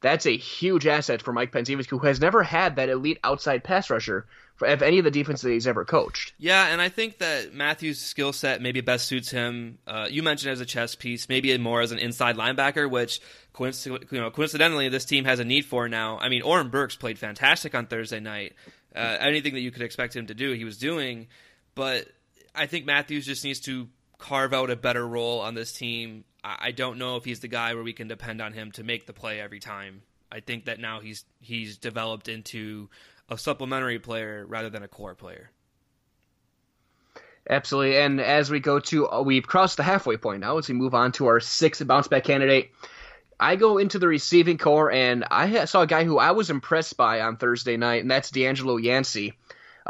that's 0.00 0.26
a 0.26 0.36
huge 0.36 0.86
asset 0.86 1.22
for 1.22 1.32
Mike 1.32 1.52
Pencevic, 1.52 1.88
who 1.88 1.98
has 1.98 2.20
never 2.20 2.42
had 2.42 2.76
that 2.76 2.88
elite 2.88 3.18
outside 3.22 3.62
pass 3.62 3.90
rusher 3.90 4.26
for 4.56 4.66
of 4.66 4.82
any 4.82 4.98
of 4.98 5.04
the 5.04 5.10
defenses 5.10 5.42
that 5.42 5.52
he's 5.52 5.66
ever 5.66 5.84
coached. 5.84 6.32
Yeah, 6.38 6.66
and 6.66 6.80
I 6.80 6.88
think 6.88 7.18
that 7.18 7.52
Matthews' 7.52 7.98
skill 7.98 8.32
set 8.32 8.62
maybe 8.62 8.80
best 8.80 9.06
suits 9.06 9.30
him. 9.30 9.78
Uh, 9.86 10.06
you 10.10 10.22
mentioned 10.22 10.52
as 10.52 10.60
a 10.60 10.66
chess 10.66 10.94
piece, 10.94 11.28
maybe 11.28 11.56
more 11.58 11.80
as 11.80 11.92
an 11.92 11.98
inside 11.98 12.36
linebacker, 12.36 12.88
which 12.90 13.20
coinc- 13.54 14.10
you 14.12 14.20
know, 14.20 14.30
coincidentally 14.30 14.88
this 14.88 15.04
team 15.04 15.24
has 15.24 15.38
a 15.38 15.44
need 15.44 15.64
for 15.64 15.88
now. 15.88 16.18
I 16.18 16.28
mean, 16.28 16.42
Oren 16.42 16.68
Burks 16.68 16.96
played 16.96 17.18
fantastic 17.18 17.74
on 17.74 17.86
Thursday 17.86 18.20
night. 18.20 18.54
Uh, 18.94 19.16
anything 19.20 19.54
that 19.54 19.60
you 19.60 19.70
could 19.70 19.82
expect 19.82 20.16
him 20.16 20.26
to 20.26 20.34
do, 20.34 20.52
he 20.52 20.64
was 20.64 20.78
doing. 20.78 21.28
But 21.74 22.06
I 22.54 22.66
think 22.66 22.86
Matthews 22.86 23.26
just 23.26 23.44
needs 23.44 23.60
to 23.60 23.88
carve 24.20 24.52
out 24.52 24.70
a 24.70 24.76
better 24.76 25.06
role 25.06 25.40
on 25.40 25.54
this 25.54 25.72
team 25.72 26.24
I 26.42 26.70
don't 26.70 26.98
know 26.98 27.16
if 27.16 27.24
he's 27.24 27.40
the 27.40 27.48
guy 27.48 27.74
where 27.74 27.82
we 27.82 27.92
can 27.92 28.08
depend 28.08 28.40
on 28.40 28.52
him 28.52 28.72
to 28.72 28.84
make 28.84 29.06
the 29.06 29.12
play 29.12 29.40
every 29.40 29.60
time. 29.60 30.02
I 30.32 30.40
think 30.40 30.66
that 30.66 30.78
now 30.78 31.00
he's 31.00 31.24
he's 31.40 31.76
developed 31.76 32.28
into 32.28 32.88
a 33.28 33.36
supplementary 33.36 33.98
player 33.98 34.46
rather 34.46 34.70
than 34.70 34.82
a 34.82 34.88
core 34.88 35.14
player. 35.14 35.50
Absolutely. 37.48 37.98
And 37.98 38.20
as 38.20 38.50
we 38.50 38.60
go 38.60 38.80
to, 38.80 39.10
uh, 39.10 39.22
we've 39.22 39.46
crossed 39.46 39.76
the 39.76 39.82
halfway 39.82 40.16
point 40.16 40.40
now 40.40 40.58
as 40.58 40.68
we 40.68 40.74
move 40.74 40.94
on 40.94 41.12
to 41.12 41.26
our 41.26 41.40
sixth 41.40 41.84
bounce 41.86 42.08
back 42.08 42.24
candidate. 42.24 42.70
I 43.38 43.56
go 43.56 43.78
into 43.78 43.98
the 43.98 44.06
receiving 44.06 44.58
core, 44.58 44.92
and 44.92 45.24
I 45.30 45.64
saw 45.64 45.82
a 45.82 45.86
guy 45.86 46.04
who 46.04 46.18
I 46.18 46.32
was 46.32 46.50
impressed 46.50 46.96
by 46.98 47.22
on 47.22 47.38
Thursday 47.38 47.78
night, 47.78 48.02
and 48.02 48.10
that's 48.10 48.30
DeAngelo 48.30 48.82
Yancey. 48.82 49.32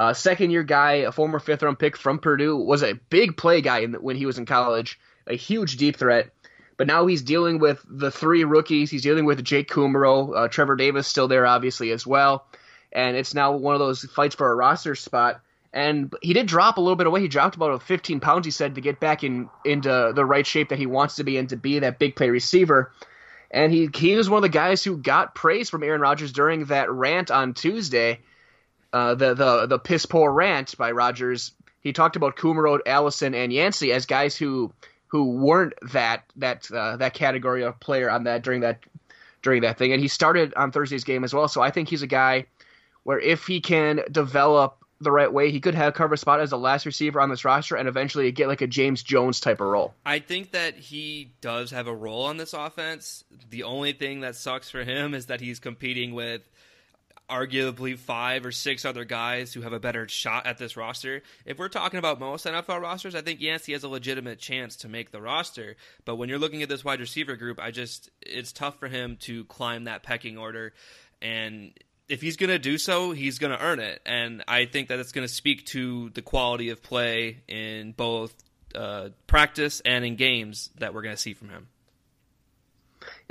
Uh, 0.01 0.15
second 0.15 0.51
year 0.51 0.63
guy, 0.63 0.93
a 0.93 1.13
former 1.13 1.39
fifth 1.39 1.63
round 1.63 1.79
pick 1.79 1.95
from 1.95 2.19
Purdue, 2.19 2.57
was 2.57 2.83
a 2.83 2.95
big 2.95 3.37
play 3.37 3.61
guy 3.61 3.85
the, 3.85 4.01
when 4.01 4.17
he 4.17 4.25
was 4.25 4.39
in 4.39 4.47
college, 4.47 4.99
a 5.27 5.35
huge 5.35 5.77
deep 5.77 5.99
threat. 5.99 6.31
But 6.79 6.87
now 6.87 7.05
he's 7.05 7.21
dealing 7.21 7.59
with 7.59 7.85
the 7.87 8.11
three 8.11 8.45
rookies. 8.45 8.91
He's 8.91 9.03
dealing 9.03 9.27
with 9.27 9.45
Jake 9.45 9.69
Kumerow, 9.69 10.35
uh, 10.35 10.49
Trevor 10.49 10.75
Davis 10.77 11.07
still 11.07 11.29
there, 11.29 11.45
obviously, 11.45 11.91
as 11.91 12.07
well. 12.07 12.47
And 12.91 13.15
it's 13.15 13.35
now 13.35 13.53
one 13.53 13.75
of 13.75 13.79
those 13.79 14.03
fights 14.05 14.35
for 14.35 14.51
a 14.51 14.55
roster 14.55 14.95
spot. 14.95 15.43
And 15.71 16.15
he 16.23 16.33
did 16.33 16.47
drop 16.47 16.79
a 16.79 16.81
little 16.81 16.97
bit 16.97 17.07
away. 17.07 17.21
He 17.21 17.29
dropped 17.29 17.57
about 17.57 17.83
15 17.83 18.21
pounds, 18.21 18.47
he 18.47 18.53
said, 18.53 18.77
to 18.77 18.81
get 18.81 19.01
back 19.01 19.23
in 19.23 19.51
into 19.67 20.13
the 20.15 20.25
right 20.25 20.47
shape 20.47 20.71
that 20.71 20.79
he 20.79 20.87
wants 20.87 21.17
to 21.17 21.25
be 21.25 21.37
in 21.37 21.49
to 21.49 21.59
be 21.59 21.79
that 21.79 21.99
big 21.99 22.17
play 22.17 22.31
receiver. 22.31 22.91
And 23.51 23.71
he 23.71 23.91
he 23.95 24.17
was 24.17 24.31
one 24.31 24.39
of 24.39 24.43
the 24.43 24.49
guys 24.49 24.83
who 24.83 24.97
got 24.97 25.35
praise 25.35 25.69
from 25.69 25.83
Aaron 25.83 26.01
Rodgers 26.01 26.33
during 26.33 26.65
that 26.67 26.91
rant 26.91 27.31
on 27.31 27.53
Tuesday, 27.53 28.21
uh, 28.93 29.15
the 29.15 29.35
the 29.35 29.67
the 29.67 29.79
piss 29.79 30.07
poor 30.07 30.33
rant 30.33 30.77
by 30.77 30.91
Rodgers, 30.91 31.53
He 31.81 31.93
talked 31.93 32.17
about 32.17 32.37
Kumerow, 32.37 32.81
Allison, 32.87 33.35
and 33.35 33.53
Yancey 33.53 33.93
as 33.93 34.07
guys 34.07 34.37
who 34.37 34.73
who 35.09 35.33
weren't 35.33 35.75
that 35.93 36.25
that 36.37 36.71
uh, 36.71 36.97
that 36.97 37.15
category 37.15 37.65
of 37.65 37.81
player 37.81 38.11
on 38.11 38.25
that 38.25 38.43
during 38.43 38.61
that 38.61 38.81
during 39.43 39.63
that 39.63 39.79
thing. 39.79 39.93
And 39.93 40.01
he 40.01 40.09
started 40.09 40.55
on 40.55 40.73
Thursday's 40.73 41.05
game 41.05 41.25
as 41.25 41.33
well. 41.33 41.49
So 41.49 41.61
I 41.61 41.71
think 41.71 41.89
he's 41.89 42.03
a 42.03 42.07
guy 42.07 42.47
where 43.05 43.19
if 43.19 43.47
he 43.47 43.61
can 43.61 44.03
develop 44.11 44.77
the 45.01 45.11
right 45.11 45.33
way, 45.33 45.51
he 45.51 45.61
could 45.61 45.75
have 45.75 45.95
cover 45.95 46.15
spot 46.17 46.41
as 46.41 46.51
the 46.51 46.59
last 46.59 46.85
receiver 46.85 47.21
on 47.21 47.31
this 47.31 47.45
roster 47.45 47.75
and 47.75 47.89
eventually 47.89 48.31
get 48.33 48.49
like 48.49 48.61
a 48.61 48.67
James 48.67 49.03
Jones 49.03 49.41
type 49.41 49.61
of 49.61 49.69
role. 49.69 49.95
I 50.05 50.19
think 50.19 50.51
that 50.51 50.77
he 50.77 51.33
does 51.41 51.71
have 51.71 51.87
a 51.87 51.95
role 51.95 52.25
on 52.25 52.37
this 52.37 52.53
offense. 52.53 53.25
The 53.49 53.63
only 53.63 53.95
thing 53.95 54.21
that 54.21 54.37
sucks 54.37 54.69
for 54.69 54.85
him 54.85 55.15
is 55.15 55.27
that 55.27 55.41
he's 55.41 55.59
competing 55.59 56.13
with 56.13 56.43
arguably 57.31 57.97
five 57.97 58.45
or 58.45 58.53
six 58.53 58.85
other 58.85 59.05
guys 59.05 59.55
who 59.55 59.63
have 59.63 59.73
a 59.73 59.81
better 59.81 60.09
shot 60.09 60.47
at 60.47 60.59
this 60.59 60.77
roster. 60.77 61.23
If 61.47 61.59
we're 61.59 61.69
talking 61.69 61.99
about 61.99 62.21
most 62.21 62.47
NFL 62.47 62.81
rosters, 62.83 63.15
I 63.15 63.23
think 63.23 63.41
Yancey 63.41 63.73
has 63.73 63.85
a 63.85 63.89
legitimate 63.89 64.39
chance 64.39 64.77
to 64.77 64.89
make 64.89 65.13
the 65.13 65.21
roster. 65.21 65.77
But 66.05 66.17
when 66.17 66.29
you're 66.29 66.39
looking 66.39 66.63
at 66.63 66.69
this 66.69 66.85
wide 66.85 67.01
receiver 67.01 67.37
group, 67.37 67.61
I 67.61 67.71
just 67.71 68.11
it's 68.21 68.53
tough 68.53 68.79
for 68.79 68.89
him 68.89 69.17
to 69.23 69.45
climb 69.45 69.85
that 69.85 70.03
pecking 70.03 70.37
order. 70.37 70.73
And 71.23 71.73
if 72.09 72.21
he's 72.21 72.37
going 72.37 72.51
to 72.51 72.59
do 72.59 72.77
so, 72.77 73.13
he's 73.13 73.39
going 73.39 73.57
to 73.57 73.63
earn 73.63 73.79
it. 73.79 74.03
And 74.05 74.43
I 74.49 74.67
think 74.67 74.89
that 74.89 74.99
it's 74.99 75.13
going 75.13 75.27
to 75.27 75.33
speak 75.33 75.67
to 75.67 76.11
the 76.11 76.23
quality 76.23 76.71
of 76.71 76.83
play 76.83 77.39
in 77.47 77.93
both 77.93 78.35
uh, 78.75 79.11
practice 79.27 79.81
and 79.85 80.05
in 80.05 80.17
games 80.17 80.71
that 80.79 80.93
we're 80.93 81.03
going 81.03 81.15
to 81.15 81.21
see 81.21 81.35
from 81.35 81.49
him. 81.49 81.69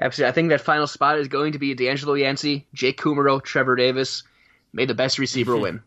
Absolutely. 0.01 0.29
I 0.29 0.33
think 0.33 0.49
that 0.49 0.61
final 0.61 0.87
spot 0.87 1.19
is 1.19 1.27
going 1.27 1.53
to 1.53 1.59
be 1.59 1.75
DeAngelo 1.75 2.19
Yancey, 2.19 2.67
Jake 2.73 2.99
Kumerow, 2.99 3.43
Trevor 3.43 3.75
Davis. 3.75 4.23
May 4.73 4.85
the 4.85 4.93
best 4.93 5.19
receiver 5.19 5.53
mm-hmm. 5.53 5.61
win. 5.61 5.83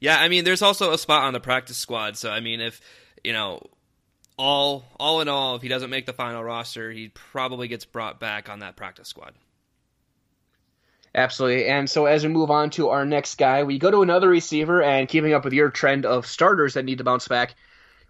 Yeah, 0.00 0.18
I 0.18 0.28
mean, 0.28 0.44
there's 0.44 0.62
also 0.62 0.92
a 0.92 0.98
spot 0.98 1.24
on 1.24 1.32
the 1.32 1.40
practice 1.40 1.76
squad. 1.76 2.16
So, 2.16 2.30
I 2.30 2.40
mean, 2.40 2.60
if, 2.60 2.80
you 3.22 3.32
know, 3.32 3.62
all 4.36 4.84
all 4.98 5.20
in 5.20 5.28
all, 5.28 5.56
if 5.56 5.62
he 5.62 5.68
doesn't 5.68 5.90
make 5.90 6.06
the 6.06 6.12
final 6.12 6.42
roster, 6.42 6.90
he 6.90 7.08
probably 7.08 7.68
gets 7.68 7.84
brought 7.84 8.20
back 8.20 8.48
on 8.48 8.60
that 8.60 8.76
practice 8.76 9.08
squad. 9.08 9.34
Absolutely. 11.14 11.66
And 11.66 11.88
so 11.88 12.06
as 12.06 12.24
we 12.24 12.32
move 12.32 12.50
on 12.50 12.70
to 12.70 12.88
our 12.88 13.04
next 13.04 13.36
guy, 13.36 13.62
we 13.62 13.78
go 13.78 13.90
to 13.90 14.02
another 14.02 14.28
receiver 14.28 14.82
and 14.82 15.08
keeping 15.08 15.32
up 15.32 15.44
with 15.44 15.52
your 15.52 15.70
trend 15.70 16.06
of 16.06 16.26
starters 16.26 16.74
that 16.74 16.84
need 16.84 16.98
to 16.98 17.04
bounce 17.04 17.28
back, 17.28 17.54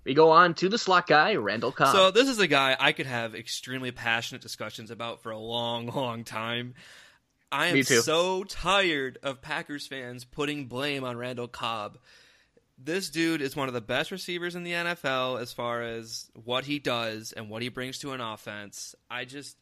we 0.04 0.14
go 0.14 0.30
on 0.30 0.54
to 0.54 0.68
the 0.68 0.78
slot 0.78 1.06
guy, 1.06 1.34
Randall 1.36 1.72
Cobb. 1.72 1.94
So 1.94 2.10
this 2.10 2.28
is 2.28 2.38
a 2.38 2.46
guy 2.46 2.76
I 2.78 2.92
could 2.92 3.06
have 3.06 3.34
extremely 3.34 3.90
passionate 3.90 4.42
discussions 4.42 4.90
about 4.90 5.22
for 5.22 5.30
a 5.30 5.38
long, 5.38 5.86
long 5.86 6.24
time. 6.24 6.74
I 7.50 7.68
am 7.68 7.82
so 7.84 8.44
tired 8.44 9.18
of 9.22 9.40
Packers 9.40 9.86
fans 9.86 10.24
putting 10.24 10.66
blame 10.66 11.04
on 11.04 11.16
Randall 11.16 11.48
Cobb. 11.48 11.98
This 12.76 13.10
dude 13.10 13.40
is 13.40 13.54
one 13.54 13.68
of 13.68 13.74
the 13.74 13.80
best 13.80 14.10
receivers 14.10 14.56
in 14.56 14.64
the 14.64 14.72
NFL 14.72 15.40
as 15.40 15.52
far 15.52 15.82
as 15.82 16.28
what 16.34 16.64
he 16.64 16.80
does 16.80 17.32
and 17.32 17.48
what 17.48 17.62
he 17.62 17.68
brings 17.68 18.00
to 18.00 18.12
an 18.12 18.20
offense. 18.20 18.96
I 19.08 19.24
just 19.24 19.56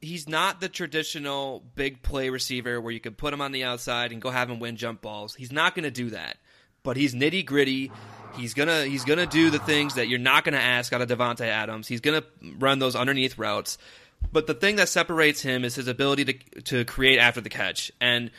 he's 0.00 0.28
not 0.28 0.60
the 0.60 0.68
traditional 0.68 1.62
big 1.74 2.02
play 2.02 2.30
receiver 2.30 2.80
where 2.80 2.92
you 2.92 3.00
can 3.00 3.14
put 3.14 3.34
him 3.34 3.40
on 3.40 3.52
the 3.52 3.64
outside 3.64 4.12
and 4.12 4.22
go 4.22 4.30
have 4.30 4.48
him 4.48 4.58
win 4.58 4.76
jump 4.76 5.02
balls. 5.02 5.34
He's 5.34 5.52
not 5.52 5.74
going 5.74 5.84
to 5.84 5.90
do 5.90 6.10
that. 6.10 6.38
But 6.82 6.96
he's 6.96 7.14
nitty 7.14 7.44
gritty. 7.44 7.90
He's 8.36 8.54
gonna 8.54 8.84
he's 8.84 9.04
gonna 9.04 9.26
do 9.26 9.50
the 9.50 9.58
things 9.58 9.94
that 9.94 10.08
you're 10.08 10.18
not 10.18 10.44
gonna 10.44 10.58
ask 10.58 10.92
out 10.92 11.00
of 11.00 11.08
Davante 11.08 11.46
Adams. 11.46 11.88
He's 11.88 12.00
gonna 12.00 12.22
run 12.58 12.78
those 12.78 12.94
underneath 12.94 13.38
routes. 13.38 13.78
But 14.32 14.46
the 14.46 14.54
thing 14.54 14.76
that 14.76 14.88
separates 14.88 15.42
him 15.42 15.64
is 15.64 15.74
his 15.74 15.88
ability 15.88 16.24
to 16.24 16.62
to 16.62 16.84
create 16.84 17.18
after 17.18 17.40
the 17.40 17.48
catch. 17.48 17.90
And 18.00 18.30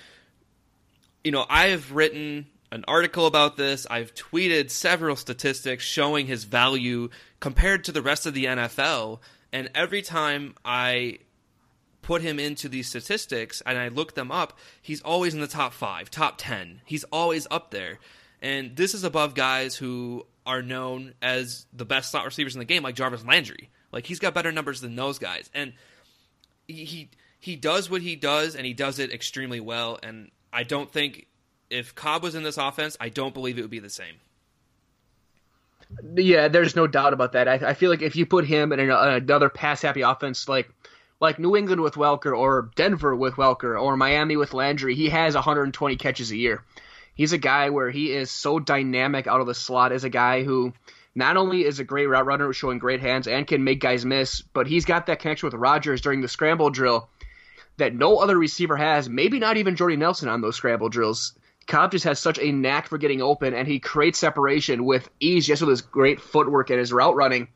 you 1.24 1.32
know, 1.32 1.46
I 1.50 1.68
have 1.68 1.92
written 1.92 2.48
an 2.72 2.84
article 2.88 3.26
about 3.26 3.58
this. 3.58 3.88
I've 3.90 4.14
tweeted 4.14 4.70
several 4.72 5.16
statistics 5.16 5.84
showing 5.84 6.28
his 6.28 6.44
value 6.44 7.10
compared 7.40 7.84
to 7.86 7.92
the 7.92 8.02
rest 8.02 8.26
of 8.26 8.34
the 8.34 8.46
NFL. 8.46 9.20
And 9.52 9.70
every 9.74 10.02
time 10.02 10.56
I 10.66 11.20
put 12.02 12.22
him 12.22 12.40
into 12.40 12.70
these 12.70 12.88
statistics 12.88 13.62
and 13.66 13.78
I 13.78 13.88
look 13.88 14.16
them 14.16 14.32
up, 14.32 14.58
he's 14.82 15.02
always 15.02 15.34
in 15.34 15.42
the 15.42 15.48
top 15.48 15.74
five, 15.74 16.10
top 16.10 16.36
10. 16.38 16.82
He's 16.86 17.04
always 17.06 17.48
up 17.52 17.72
there. 17.72 18.00
And 18.42 18.76
this 18.76 18.94
is 18.94 19.04
above 19.04 19.34
guys 19.34 19.76
who 19.76 20.26
are 20.46 20.62
known 20.62 21.14
as 21.22 21.66
the 21.74 21.86
best 21.86 22.12
slot 22.12 22.26
receivers 22.26 22.56
in 22.56 22.60
the 22.60 22.66
game, 22.66 22.84
like 22.84 22.96
Jarvis 22.96 23.26
Landry. 23.26 23.70
Like 23.92 24.06
he's 24.06 24.20
got 24.20 24.34
better 24.34 24.52
numbers 24.52 24.82
than 24.82 24.96
those 24.96 25.20
guys. 25.20 25.50
And 25.54 25.74
he, 26.68 27.10
he 27.40 27.56
does 27.56 27.90
what 27.90 28.02
he 28.02 28.16
does 28.16 28.56
and 28.56 28.66
he 28.66 28.74
does 28.74 29.00
it 29.00 29.12
extremely 29.12 29.60
well. 29.60 30.00
And 30.02 30.32
I 30.54 30.64
don't 30.64 30.92
think 30.92 31.28
if 31.70 31.96
Cobb 31.96 32.24
was 32.24 32.36
in 32.36 32.44
this 32.44 32.58
offense, 32.58 32.96
I 33.00 33.10
don't 33.10 33.34
believe 33.34 33.58
it 33.58 33.62
would 33.62 33.72
be 33.72 33.80
the 33.80 33.90
same. 33.90 34.16
Yeah, 36.16 36.48
there's 36.48 36.76
no 36.76 36.88
doubt 36.88 37.14
about 37.14 37.32
that. 37.34 37.48
I, 37.48 37.70
I 37.70 37.74
feel 37.74 37.90
like 37.90 38.02
if 38.02 38.16
you 38.16 38.26
put 38.26 38.46
him 38.46 38.74
in 38.74 38.80
another 38.80 39.50
pass 39.50 39.82
happy 39.82 40.02
offense 40.02 40.50
like 40.50 40.70
like 41.20 41.40
New 41.40 41.56
England 41.56 41.82
with 41.82 41.96
Welker 41.96 42.38
or 42.38 42.70
Denver 42.76 43.16
with 43.16 43.36
Welker 43.36 43.82
or 43.82 43.98
Miami 43.98 44.38
with 44.38 44.54
Landry, 44.54 44.96
he 44.96 45.10
has 45.10 45.34
120 45.34 45.96
catches 45.96 46.32
a 46.32 46.38
year. 46.38 46.64
He's 47.18 47.34
a 47.34 47.38
guy 47.38 47.72
where 47.72 47.90
he 47.90 48.12
is 48.12 48.32
so 48.32 48.60
dynamic 48.60 49.28
out 49.28 49.42
of 49.42 49.48
the 49.48 49.56
slot 49.56 49.92
as 49.92 50.04
a 50.04 50.10
guy 50.10 50.44
who 50.44 50.74
not 51.16 51.36
only 51.36 51.66
is 51.66 51.80
a 51.80 51.84
great 51.84 52.06
route 52.06 52.28
runner 52.28 52.54
showing 52.54 52.78
great 52.78 53.02
hands 53.02 53.28
and 53.28 53.48
can 53.48 53.64
make 53.64 53.80
guys 53.80 54.06
miss, 54.06 54.42
but 54.42 54.68
he's 54.68 54.86
got 54.86 55.08
that 55.08 55.20
connection 55.20 55.48
with 55.48 55.56
Rodgers 55.56 56.02
during 56.02 56.22
the 56.22 56.28
scramble 56.28 56.70
drill 56.70 57.10
that 57.78 57.96
no 57.96 58.18
other 58.18 58.38
receiver 58.38 58.78
has, 58.78 59.10
maybe 59.10 59.40
not 59.40 59.58
even 59.58 59.76
Jordy 59.76 59.96
Nelson 59.96 60.30
on 60.30 60.42
those 60.42 60.56
scramble 60.56 60.90
drills. 60.90 61.34
Cobb 61.66 61.92
just 61.92 62.06
has 62.06 62.20
such 62.20 62.40
a 62.40 62.52
knack 62.52 62.88
for 62.88 63.00
getting 63.00 63.22
open, 63.22 63.54
and 63.54 63.68
he 63.68 63.80
creates 63.80 64.20
separation 64.20 64.86
with 64.86 65.10
ease 65.20 65.46
just 65.48 65.62
with 65.62 65.70
his 65.70 65.82
great 65.82 66.22
footwork 66.22 66.70
and 66.70 66.80
his 66.80 66.94
route 66.94 67.16
running 67.16 67.48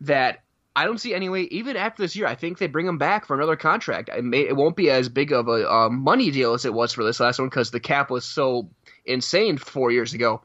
that 0.00 0.42
I 0.74 0.84
don't 0.84 0.98
see 0.98 1.14
any 1.14 1.30
way, 1.30 1.42
even 1.42 1.76
after 1.76 2.02
this 2.02 2.16
year, 2.16 2.26
I 2.26 2.34
think 2.34 2.58
they 2.58 2.66
bring 2.66 2.86
him 2.86 2.98
back 2.98 3.24
for 3.24 3.34
another 3.34 3.56
contract. 3.56 4.10
It, 4.10 4.24
may, 4.24 4.40
it 4.40 4.54
won't 4.54 4.76
be 4.76 4.90
as 4.90 5.08
big 5.08 5.32
of 5.32 5.48
a, 5.48 5.88
money 5.90 6.30
deal 6.30 6.52
as 6.52 6.66
it 6.66 6.74
was 6.74 6.92
for 6.92 7.02
this 7.02 7.18
last 7.18 7.38
one 7.38 7.48
because 7.48 7.70
the 7.70 7.80
cap 7.80 8.10
was 8.10 8.26
so 8.26 8.68
insane 9.06 9.58
four 9.58 9.90
years 9.90 10.14
ago. 10.14 10.42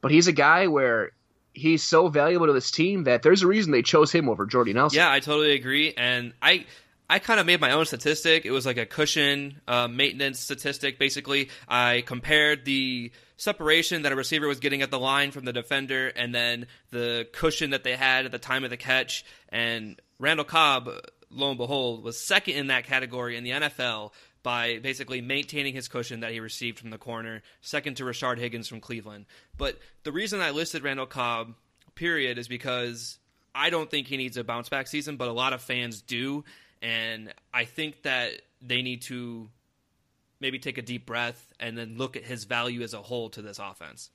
But 0.00 0.10
he's 0.10 0.28
a 0.28 0.32
guy 0.32 0.66
where 0.66 1.12
he's 1.54 1.82
so 1.82 2.08
valuable 2.08 2.46
to 2.46 2.52
this 2.52 2.70
team 2.70 3.04
that 3.04 3.22
there's 3.22 3.42
a 3.42 3.46
reason 3.46 3.72
they 3.72 3.82
chose 3.82 4.12
him 4.12 4.28
over 4.28 4.44
Jordy 4.44 4.72
Nelson. 4.72 4.98
Yeah, 4.98 5.10
I 5.10 5.20
totally 5.20 5.52
agree. 5.52 5.94
And 5.96 6.34
I 6.42 6.66
I 7.08 7.18
kind 7.18 7.38
of 7.38 7.46
made 7.46 7.60
my 7.60 7.72
own 7.72 7.84
statistic. 7.84 8.46
It 8.46 8.50
was 8.50 8.64
like 8.64 8.78
a 8.78 8.86
cushion 8.86 9.60
uh, 9.68 9.88
maintenance 9.88 10.40
statistic. 10.40 10.98
Basically, 10.98 11.50
I 11.68 12.02
compared 12.06 12.64
the 12.64 13.12
separation 13.36 14.02
that 14.02 14.12
a 14.12 14.16
receiver 14.16 14.48
was 14.48 14.58
getting 14.58 14.82
at 14.82 14.90
the 14.90 14.98
line 14.98 15.30
from 15.30 15.44
the 15.44 15.52
defender, 15.52 16.08
and 16.08 16.34
then 16.34 16.66
the 16.90 17.28
cushion 17.32 17.70
that 17.70 17.84
they 17.84 17.96
had 17.96 18.24
at 18.24 18.32
the 18.32 18.38
time 18.38 18.64
of 18.64 18.70
the 18.70 18.76
catch. 18.76 19.24
And 19.50 20.00
Randall 20.18 20.46
Cobb, 20.46 20.88
lo 21.30 21.50
and 21.50 21.58
behold, 21.58 22.02
was 22.02 22.18
second 22.18 22.54
in 22.54 22.68
that 22.68 22.84
category 22.84 23.36
in 23.36 23.44
the 23.44 23.50
NFL 23.50 24.12
by 24.44 24.78
basically 24.78 25.20
maintaining 25.20 25.74
his 25.74 25.88
cushion 25.88 26.20
that 26.20 26.30
he 26.30 26.38
received 26.38 26.78
from 26.78 26.90
the 26.90 26.98
corner, 26.98 27.42
second 27.62 27.96
to 27.96 28.04
Rashard 28.04 28.38
Higgins 28.38 28.68
from 28.68 28.80
Cleveland. 28.80 29.26
But 29.58 29.80
the 30.04 30.12
reason 30.12 30.40
I 30.40 30.50
listed 30.50 30.84
Randall 30.84 31.06
Cobb, 31.06 31.54
period, 31.96 32.38
is 32.38 32.46
because 32.46 33.18
I 33.52 33.70
don't 33.70 33.90
think 33.90 34.06
he 34.06 34.16
needs 34.16 34.36
a 34.36 34.44
bounce 34.44 34.68
back 34.68 34.86
season, 34.86 35.16
but 35.16 35.26
a 35.26 35.32
lot 35.32 35.52
of 35.52 35.60
fans 35.60 36.00
do 36.00 36.44
and 36.84 37.32
I 37.52 37.64
think 37.64 38.02
that 38.02 38.42
they 38.60 38.82
need 38.82 39.02
to 39.02 39.48
maybe 40.38 40.58
take 40.58 40.76
a 40.76 40.82
deep 40.82 41.06
breath 41.06 41.50
and 41.58 41.78
then 41.78 41.96
look 41.96 42.14
at 42.14 42.24
his 42.24 42.44
value 42.44 42.82
as 42.82 42.92
a 42.92 43.00
whole 43.00 43.30
to 43.30 43.40
this 43.40 43.58
offense. 43.58 44.10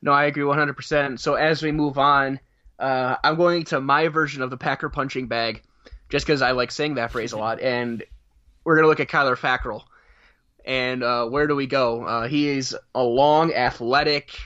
No, 0.00 0.12
I 0.12 0.26
agree 0.26 0.44
100%. 0.44 1.18
So 1.18 1.34
as 1.34 1.64
we 1.64 1.72
move 1.72 1.98
on, 1.98 2.38
uh, 2.78 3.16
I'm 3.24 3.34
going 3.34 3.64
to 3.64 3.80
my 3.80 4.06
version 4.06 4.40
of 4.40 4.50
the 4.50 4.56
Packer 4.56 4.88
punching 4.88 5.26
bag, 5.26 5.64
just 6.10 6.24
because 6.24 6.42
I 6.42 6.52
like 6.52 6.70
saying 6.70 6.94
that 6.94 7.10
phrase 7.10 7.32
a 7.32 7.38
lot. 7.38 7.60
And 7.60 8.04
we're 8.68 8.76
going 8.76 8.84
to 8.84 8.88
look 8.88 9.00
at 9.00 9.08
Kyler 9.08 9.36
Fackrell. 9.36 9.84
And 10.64 11.02
uh, 11.02 11.26
where 11.26 11.46
do 11.46 11.56
we 11.56 11.66
go? 11.66 12.04
Uh, 12.04 12.28
he 12.28 12.48
is 12.48 12.76
a 12.94 13.02
long, 13.02 13.54
athletic, 13.54 14.38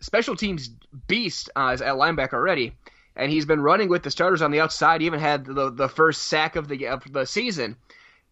special 0.00 0.36
teams 0.36 0.68
beast 1.08 1.48
uh, 1.56 1.70
at 1.72 1.80
linebacker 1.80 2.34
already 2.34 2.74
and 3.16 3.30
he's 3.30 3.44
been 3.44 3.60
running 3.60 3.88
with 3.88 4.02
the 4.02 4.10
starters 4.10 4.42
on 4.42 4.50
the 4.50 4.60
outside. 4.60 5.00
He 5.00 5.06
even 5.06 5.20
had 5.20 5.44
the 5.44 5.70
the 5.70 5.88
first 5.88 6.22
sack 6.22 6.56
of 6.56 6.68
the 6.68 6.88
of 6.88 7.10
the 7.10 7.26
season 7.26 7.76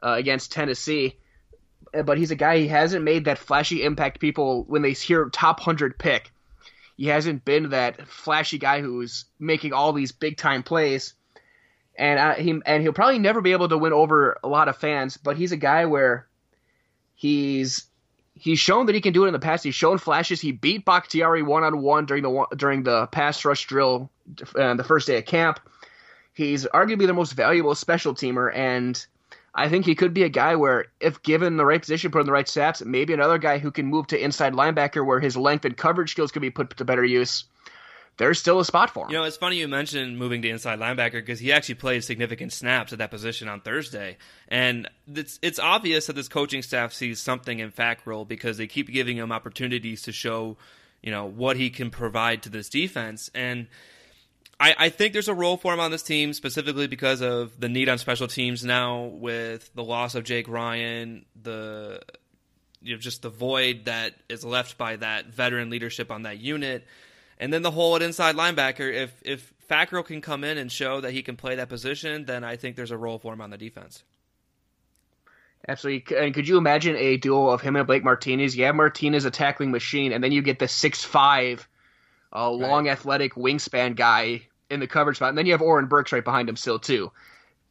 uh, 0.03 0.13
against 0.13 0.53
Tennessee. 0.53 1.17
Uh, 1.93 2.03
but 2.03 2.19
he's 2.19 2.31
a 2.31 2.37
guy 2.37 2.59
he 2.59 2.69
hasn't 2.69 3.05
made 3.05 3.25
that 3.25 3.39
flashy 3.39 3.83
impact 3.85 4.21
people 4.21 4.65
when 4.65 4.83
they 4.83 4.93
hear 4.93 5.29
top 5.29 5.61
hundred 5.61 5.99
pick. 5.99 6.33
He 6.97 7.07
hasn't 7.07 7.45
been 7.45 7.71
that 7.71 8.09
flashy 8.09 8.59
guy 8.59 8.81
who's 8.81 9.25
making 9.39 9.73
all 9.73 9.93
these 9.93 10.13
big 10.13 10.37
time 10.37 10.63
plays, 10.63 11.15
and 12.01 12.19
uh, 12.19 12.35
he 12.35 12.59
and 12.65 12.83
he'll 12.83 12.95
probably 12.95 13.19
never 13.19 13.43
be 13.43 13.53
able 13.53 13.69
to 13.69 13.77
win 13.77 13.93
over 13.93 14.39
a 14.43 14.49
lot 14.49 14.69
of 14.69 14.77
fans. 14.79 15.19
But 15.19 15.37
he's 15.37 15.53
a 15.53 15.57
guy 15.59 15.85
where 15.85 16.27
he's 17.15 17.85
he's 18.35 18.59
shown 18.59 18.87
that 18.87 18.95
he 18.95 19.03
can 19.03 19.13
do 19.13 19.25
it 19.25 19.29
in 19.29 19.35
the 19.35 19.39
past. 19.39 19.65
He's 19.65 19.75
shown 19.75 19.99
flashes. 19.99 20.41
He 20.41 20.51
beat 20.51 20.87
Bakhtiari 20.87 21.43
one 21.43 21.63
on 21.63 21.83
one 21.83 22.07
during 22.07 22.23
the 22.23 22.47
during 22.57 22.85
the 22.85 23.07
pass 23.09 23.45
rush 23.45 23.67
drill 23.67 24.11
uh, 24.57 24.75
the 24.75 24.85
first 24.85 25.07
day 25.07 25.19
of 25.19 25.27
camp. 25.27 25.61
He's 26.33 26.65
arguably 26.65 27.07
the 27.07 27.13
most 27.13 27.35
valuable 27.35 27.75
special 27.75 28.15
teamer, 28.15 28.51
and 28.55 29.07
I 29.55 29.69
think 29.69 29.85
he 29.85 29.95
could 29.95 30.15
be 30.15 30.23
a 30.23 30.31
guy 30.31 30.57
where, 30.57 30.87
if 31.01 31.23
given 31.23 31.59
the 31.59 31.67
right 31.67 31.83
position, 31.83 32.11
put 32.11 32.21
in 32.21 32.27
the 32.27 32.33
right 32.33 32.47
stats, 32.47 32.83
maybe 32.83 33.13
another 33.13 33.37
guy 33.37 33.59
who 33.59 33.71
can 33.71 33.87
move 33.87 34.07
to 34.07 34.19
inside 34.19 34.55
linebacker 34.55 35.05
where 35.05 35.21
his 35.21 35.37
length 35.37 35.67
and 35.67 35.77
coverage 35.77 36.13
skills 36.13 36.33
could 36.33 36.41
be 36.41 36.51
put 36.51 36.75
to 36.79 36.85
better 36.85 37.05
use 37.05 37.45
there's 38.20 38.38
still 38.38 38.61
a 38.61 38.64
spot 38.66 38.90
for 38.90 39.06
him. 39.06 39.12
You 39.12 39.16
know, 39.16 39.24
it's 39.24 39.38
funny 39.38 39.56
you 39.56 39.66
mentioned 39.66 40.18
moving 40.18 40.42
to 40.42 40.48
inside 40.50 40.78
linebacker 40.78 41.12
because 41.12 41.38
he 41.38 41.52
actually 41.52 41.76
played 41.76 42.04
significant 42.04 42.52
snaps 42.52 42.92
at 42.92 42.98
that 42.98 43.11
position 43.11 43.48
on 43.48 43.62
Thursday, 43.62 44.18
and 44.46 44.90
it's 45.09 45.38
it's 45.40 45.59
obvious 45.59 46.06
that 46.06 46.16
this 46.16 46.28
coaching 46.28 46.61
staff 46.61 46.92
sees 46.92 47.18
something 47.18 47.61
in 47.61 47.72
Fackrell 47.72 48.28
because 48.28 48.59
they 48.59 48.66
keep 48.66 48.88
giving 48.88 49.16
him 49.16 49.33
opportunities 49.33 50.02
to 50.02 50.12
show, 50.12 50.59
you 51.02 51.11
know, 51.11 51.24
what 51.24 51.56
he 51.56 51.70
can 51.70 51.90
provide 51.90 52.42
to 52.44 52.50
this 52.50 52.68
defense, 52.68 53.30
and. 53.35 53.66
I, 54.62 54.74
I 54.78 54.88
think 54.90 55.14
there's 55.14 55.28
a 55.28 55.33
role 55.33 55.56
for 55.56 55.72
him 55.72 55.80
on 55.80 55.90
this 55.90 56.02
team 56.02 56.35
specifically 56.35 56.87
because 56.87 57.22
of 57.22 57.59
the 57.59 57.70
need 57.70 57.88
on 57.88 57.96
special 57.96 58.28
teams 58.28 58.62
now 58.62 59.04
with 59.04 59.74
the 59.74 59.83
loss 59.83 60.14
of 60.14 60.24
Jake 60.24 60.48
Ryan, 60.48 61.24
the 61.40 62.02
you 62.83 62.92
know 62.92 63.00
just 63.00 63.22
the 63.22 63.30
void 63.30 63.87
that 63.87 64.16
is 64.28 64.44
left 64.44 64.76
by 64.76 64.96
that 64.96 65.28
veteran 65.28 65.70
leadership 65.70 66.11
on 66.11 66.24
that 66.24 66.40
unit 66.40 66.85
and 67.40 67.53
then 67.53 67.62
the 67.62 67.70
hole 67.72 67.96
at 67.96 68.03
inside 68.03 68.37
linebacker. 68.37 68.92
If 68.92 69.20
if 69.24 69.53
Fackrell 69.68 70.05
can 70.05 70.20
come 70.20 70.44
in 70.44 70.59
and 70.59 70.70
show 70.70 71.00
that 71.00 71.12
he 71.12 71.22
can 71.22 71.37
play 71.37 71.57
that 71.57 71.68
position, 71.68 72.26
then 72.26 72.44
I 72.44 72.57
think 72.57 72.76
there's 72.76 72.90
a 72.90 72.98
role 72.98 73.18
for 73.18 73.33
him 73.33 73.40
on 73.40 73.50
the 73.50 73.59
defense. 73.59 74.05
Absolutely. 75.66 76.16
And 76.16 76.35
could 76.35 76.46
you 76.46 76.59
imagine 76.59 76.96
a 76.96 77.16
duo 77.16 77.48
of 77.48 77.61
him 77.61 77.76
and 77.76 77.87
Blake 77.87 78.05
Martinez? 78.05 78.57
You 78.57 78.64
have 78.64 78.74
Martinez 78.74 79.24
a 79.24 79.31
tackling 79.31 79.70
machine, 79.70 80.12
and 80.12 80.22
then 80.22 80.33
you 80.33 80.42
get 80.42 80.59
the 80.59 80.68
six 80.68 81.03
five, 81.03 81.66
uh, 82.33 82.50
long 82.50 82.87
right. 82.87 82.92
athletic 82.92 83.35
wingspan 83.35 83.96
guy 83.96 84.42
in 84.68 84.81
the 84.81 84.87
coverage 84.87 85.16
spot, 85.16 85.31
and 85.31 85.38
then 85.38 85.46
you 85.46 85.53
have 85.53 85.62
Oren 85.62 85.87
Burks 85.87 86.12
right 86.12 86.24
behind 86.24 86.48
him 86.48 86.57
still 86.57 86.79
too. 86.79 87.11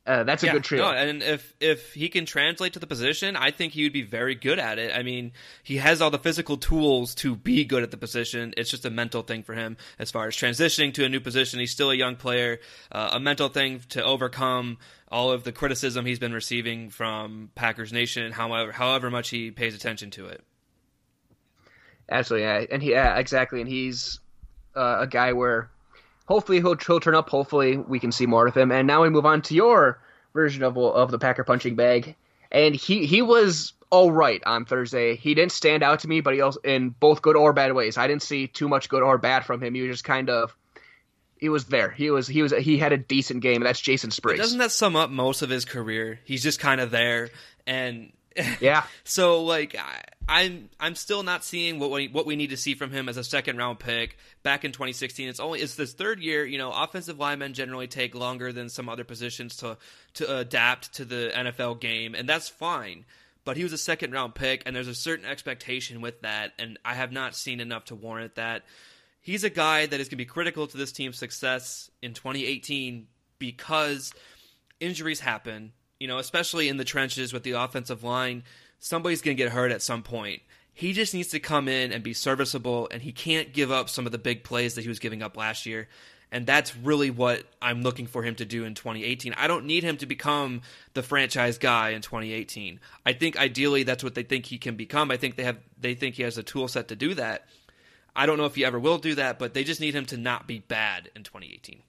Uh, 0.10 0.24
that's 0.24 0.41
a 0.41 0.48
yeah, 0.48 0.54
good 0.54 0.63
trio. 0.63 0.86
No, 0.86 0.91
and 0.91 1.22
if 1.22 1.54
if 1.60 1.93
he 1.93 2.10
can 2.10 2.26
translate 2.26 2.74
to 2.74 2.80
the 2.80 2.88
position, 2.88 3.36
I 3.36 3.52
think 3.52 3.74
he 3.74 3.84
would 3.84 3.93
be 3.93 4.02
very 4.02 4.34
good 4.34 4.58
at 4.58 4.80
it. 4.80 4.91
I 4.91 5.04
mean, 5.04 5.34
he 5.62 5.78
has 5.78 6.02
all 6.02 6.10
the 6.10 6.17
physical 6.17 6.58
tools 6.58 7.13
to 7.15 7.36
be 7.36 7.63
good 7.63 7.84
at 7.84 7.91
the 7.91 7.98
position. 7.98 8.56
It's 8.58 8.72
just 8.72 8.86
a 8.86 8.89
mental 8.89 9.22
thing 9.22 9.43
for 9.43 9.54
him 9.54 9.78
as 10.00 10.10
far 10.10 10.28
as 10.28 10.36
transitioning 10.36 10.95
to 10.95 11.06
a 11.06 11.10
new 11.10 11.19
position. 11.19 11.60
He's 11.60 11.69
still 11.69 11.91
a 11.91 11.95
young 11.95 12.15
player, 12.15 12.60
uh, 12.91 13.12
a 13.13 13.19
mental 13.19 13.50
thing 13.50 13.82
to 13.89 14.04
overcome 14.04 14.80
all 15.12 15.32
of 15.32 15.43
the 15.43 15.52
criticism 15.52 16.08
he's 16.08 16.17
been 16.17 16.34
receiving 16.34 16.89
from 16.89 17.52
Packers 17.54 17.93
Nation, 17.93 18.32
however 18.32 18.72
however 18.72 19.12
much 19.12 19.30
he 19.30 19.52
pays 19.52 19.76
attention 19.76 20.10
to 20.10 20.26
it. 20.26 20.43
Absolutely, 22.10 22.48
yeah. 22.48 22.65
and 22.72 22.82
he 22.82 22.89
yeah, 22.89 23.19
exactly, 23.19 23.62
and 23.62 23.69
he's 23.69 24.19
uh, 24.76 25.02
a 25.02 25.08
guy 25.08 25.34
where 25.34 25.69
hopefully 26.30 26.60
he'll, 26.60 26.78
he'll 26.78 27.00
turn 27.02 27.15
up. 27.15 27.30
Hopefully 27.30 27.76
we 27.76 28.00
can 28.00 28.13
see 28.13 28.26
more 28.26 28.48
of 28.48 28.56
him. 28.56 28.72
And 28.72 28.88
now 28.88 29.02
we 29.02 29.10
move 29.10 29.26
on 29.26 29.42
to 29.44 29.56
your 29.56 30.00
version 30.34 30.63
of 30.63 30.78
of 30.78 31.12
the 31.12 31.20
Packer 31.20 31.44
punching 31.44 31.76
bag. 31.76 32.15
And 32.52 32.74
he 32.74 33.06
he 33.06 33.22
was 33.22 33.74
all 33.89 34.12
right 34.12 34.42
on 34.46 34.65
Thursday. 34.65 35.15
He 35.15 35.34
didn't 35.34 35.52
stand 35.52 35.84
out 35.84 36.02
to 36.02 36.08
me, 36.08 36.22
but 36.22 36.34
he 36.36 36.42
also 36.42 36.60
in 36.62 36.89
both 36.89 37.22
good 37.22 37.36
or 37.36 37.52
bad 37.52 37.74
ways. 37.74 37.98
I 37.98 38.08
didn't 38.08 38.22
see 38.22 38.48
too 38.48 38.70
much 38.70 38.88
good 38.88 39.04
or 39.04 39.18
bad 39.18 39.44
from 39.44 39.62
him. 39.62 39.74
He 39.74 39.82
was 39.82 39.96
just 39.96 40.04
kind 40.04 40.30
of 40.30 40.56
he 41.38 41.50
was 41.50 41.65
there. 41.65 41.89
He 41.89 42.12
was 42.12 42.28
he 42.28 42.42
was 42.42 42.52
he 42.52 42.78
had 42.78 42.94
a 42.94 42.98
decent 42.98 43.42
game. 43.42 43.63
That's 43.63 43.82
Jason 43.82 44.12
Spriggs. 44.12 44.39
doesn't 44.39 44.60
that 44.60 44.72
sum 44.72 44.96
up 44.96 45.10
most 45.10 45.42
of 45.42 45.50
his 45.50 45.65
career? 45.65 46.20
He's 46.26 46.44
just 46.44 46.60
kind 46.60 46.80
of 46.80 46.92
there, 46.92 47.30
and 47.65 48.12
yeah. 48.62 48.84
so 49.04 49.43
like 49.43 49.75
I, 49.75 50.04
I'm 50.28 50.69
I'm 50.80 50.95
still 50.95 51.23
not 51.23 51.43
seeing 51.43 51.80
what 51.80 51.89
we 51.91 52.08
what 52.08 52.25
we 52.25 52.36
need 52.36 52.52
to 52.52 52.58
see 52.58 52.75
from 52.75 52.91
him 52.91 53.10
as 53.10 53.17
a 53.17 53.23
second 53.23 53.58
round 53.58 53.80
pick 53.80 54.17
back 54.43 54.63
in 54.63 54.71
2016. 54.71 55.28
It's 55.28 55.39
only 55.39 55.60
it's 55.62 55.75
this 55.75 55.93
third 55.93 56.19
year. 56.19 56.45
You 56.45 56.58
know, 56.58 56.71
offensive 56.71 57.19
linemen 57.19 57.54
generally 57.54 57.88
take 57.88 58.13
longer 58.15 58.54
than 58.54 58.69
some 58.69 58.89
other 58.89 59.04
positions 59.04 59.58
to 59.58 59.78
to 60.15 60.38
adapt 60.38 60.93
to 60.95 61.06
the 61.06 61.32
NFL 61.36 61.80
game, 61.80 62.13
and 62.15 62.30
that's 62.30 62.47
fine. 62.49 63.06
but 63.45 63.58
he 63.58 63.63
was 63.63 63.73
a 63.73 63.78
second 63.78 64.12
round 64.12 64.36
pick, 64.36 64.62
and 64.65 64.75
there's 64.75 64.88
a 64.88 64.93
certain 64.93 65.25
expectation 65.25 66.02
with 66.02 66.21
that, 66.21 66.54
and 66.60 66.78
I 66.86 66.93
have 66.93 67.12
not 67.12 67.36
seen 67.36 67.60
enough 67.60 67.86
to 67.86 67.95
warrant 67.95 68.36
that. 68.36 68.63
He's 69.21 69.43
a 69.43 69.49
guy 69.49 69.86
that 69.88 69.99
is 69.99 70.08
going 70.08 70.12
to 70.12 70.15
be 70.17 70.25
critical 70.25 70.67
to 70.67 70.78
this 70.78 70.91
team's 70.91 71.17
success 71.17 71.89
in 72.02 72.13
2018 72.13 73.08
because 73.39 74.13
injuries 74.80 75.19
happen, 75.19 75.73
you 75.99 76.07
know, 76.07 76.17
especially 76.17 76.69
in 76.69 76.77
the 76.77 76.85
trenches 76.85 77.33
with 77.33 77.43
the 77.43 77.51
offensive 77.51 78.03
line. 78.03 78.43
Somebody's 78.79 79.21
going 79.21 79.35
to 79.35 79.43
get 79.43 79.51
hurt 79.51 79.71
at 79.71 79.81
some 79.81 80.03
point. 80.03 80.41
He 80.73 80.93
just 80.93 81.13
needs 81.13 81.27
to 81.29 81.39
come 81.39 81.67
in 81.67 81.91
and 81.91 82.01
be 82.01 82.13
serviceable, 82.13 82.88
and 82.89 83.01
he 83.01 83.12
can't 83.12 83.51
give 83.51 83.69
up 83.69 83.89
some 83.89 84.05
of 84.05 84.13
the 84.13 84.17
big 84.17 84.43
plays 84.43 84.75
that 84.75 84.83
he 84.83 84.88
was 84.88 84.99
giving 84.99 85.21
up 85.21 85.35
last 85.35 85.65
year. 85.65 85.89
And 86.31 86.45
that's 86.45 86.77
really 86.77 87.09
what 87.09 87.43
I'm 87.62 87.81
looking 87.81 88.05
for 88.05 88.23
him 88.23 88.35
to 88.35 88.45
do 88.45 88.63
in 88.63 88.75
2018. 88.75 89.33
I 89.33 89.47
don't 89.47 89.65
need 89.65 89.83
him 89.83 89.97
to 89.97 90.05
become 90.05 90.62
the 90.93 91.03
franchise 91.03 91.57
guy 91.57 91.89
in 91.89 92.01
2018. 92.01 92.79
I 93.05 93.13
think 93.13 93.38
ideally 93.38 93.83
that's 93.83 94.03
what 94.03 94.15
they 94.15 94.23
think 94.23 94.45
he 94.45 94.57
can 94.57 94.75
become. 94.75 95.12
I 95.12 95.17
think 95.17 95.35
they 95.35 95.43
have 95.43 95.57
they 95.79 95.95
think 95.95 96.15
he 96.15 96.23
has 96.23 96.38
a 96.38 96.43
tool 96.43 96.67
set 96.67 96.89
to 96.89 96.95
do 96.95 97.15
that. 97.15 97.47
I 98.15 98.27
don't 98.27 98.38
know 98.38 98.45
if 98.45 98.55
he 98.55 98.63
ever 98.63 98.79
will 98.79 98.99
do 98.99 99.15
that, 99.15 99.39
but 99.39 99.53
they 99.53 99.63
just 99.63 99.81
need 99.81 99.95
him 99.95 100.05
to 100.07 100.17
not 100.17 100.45
be 100.45 100.59
bad 100.59 101.09
in 101.15 101.23
2018. 101.23 101.81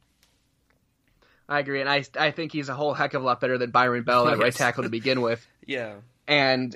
I 1.50 1.58
agree, 1.58 1.80
and 1.80 1.90
I 1.90 2.04
I 2.18 2.30
think 2.30 2.52
he's 2.52 2.68
a 2.68 2.74
whole 2.74 2.94
heck 2.94 3.12
of 3.14 3.22
a 3.22 3.24
lot 3.26 3.40
better 3.40 3.58
than 3.58 3.72
Byron 3.72 4.04
Bell 4.04 4.28
at 4.28 4.38
right 4.38 4.54
tackle 4.54 4.84
to 4.84 4.88
begin 4.88 5.20
with. 5.20 5.46
Yeah, 5.66 5.96
and 6.26 6.74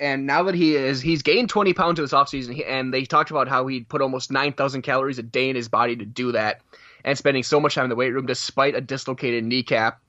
and 0.00 0.26
now 0.26 0.44
that 0.44 0.54
he 0.54 0.74
is 0.74 1.00
he's 1.00 1.22
gained 1.22 1.48
20 1.48 1.74
pounds 1.74 1.98
in 1.98 2.04
this 2.04 2.12
offseason 2.12 2.62
and 2.66 2.92
they 2.92 3.04
talked 3.04 3.30
about 3.30 3.46
how 3.46 3.66
he'd 3.66 3.88
put 3.88 4.02
almost 4.02 4.32
9000 4.32 4.82
calories 4.82 5.18
a 5.18 5.22
day 5.22 5.48
in 5.48 5.54
his 5.54 5.68
body 5.68 5.94
to 5.96 6.04
do 6.04 6.32
that 6.32 6.60
and 7.04 7.16
spending 7.16 7.42
so 7.42 7.60
much 7.60 7.74
time 7.74 7.84
in 7.84 7.90
the 7.90 7.94
weight 7.94 8.12
room 8.12 8.26
despite 8.26 8.74
a 8.74 8.80
dislocated 8.80 9.44
kneecap 9.44 10.00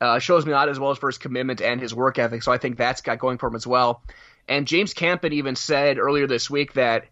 uh, 0.00 0.18
shows 0.18 0.44
me 0.44 0.52
a 0.52 0.54
lot 0.54 0.68
as 0.68 0.78
well 0.78 0.90
as 0.90 0.98
for 0.98 1.08
his 1.08 1.18
commitment 1.18 1.62
and 1.62 1.80
his 1.80 1.94
work 1.94 2.18
ethic 2.18 2.42
so 2.42 2.52
i 2.52 2.58
think 2.58 2.76
that's 2.76 3.00
got 3.00 3.18
going 3.18 3.38
for 3.38 3.48
him 3.48 3.54
as 3.54 3.66
well. 3.66 4.02
And 4.48 4.66
james 4.66 4.92
campen 4.92 5.32
even 5.32 5.56
said 5.56 5.98
earlier 5.98 6.26
this 6.26 6.50
week 6.50 6.74
that 6.74 7.06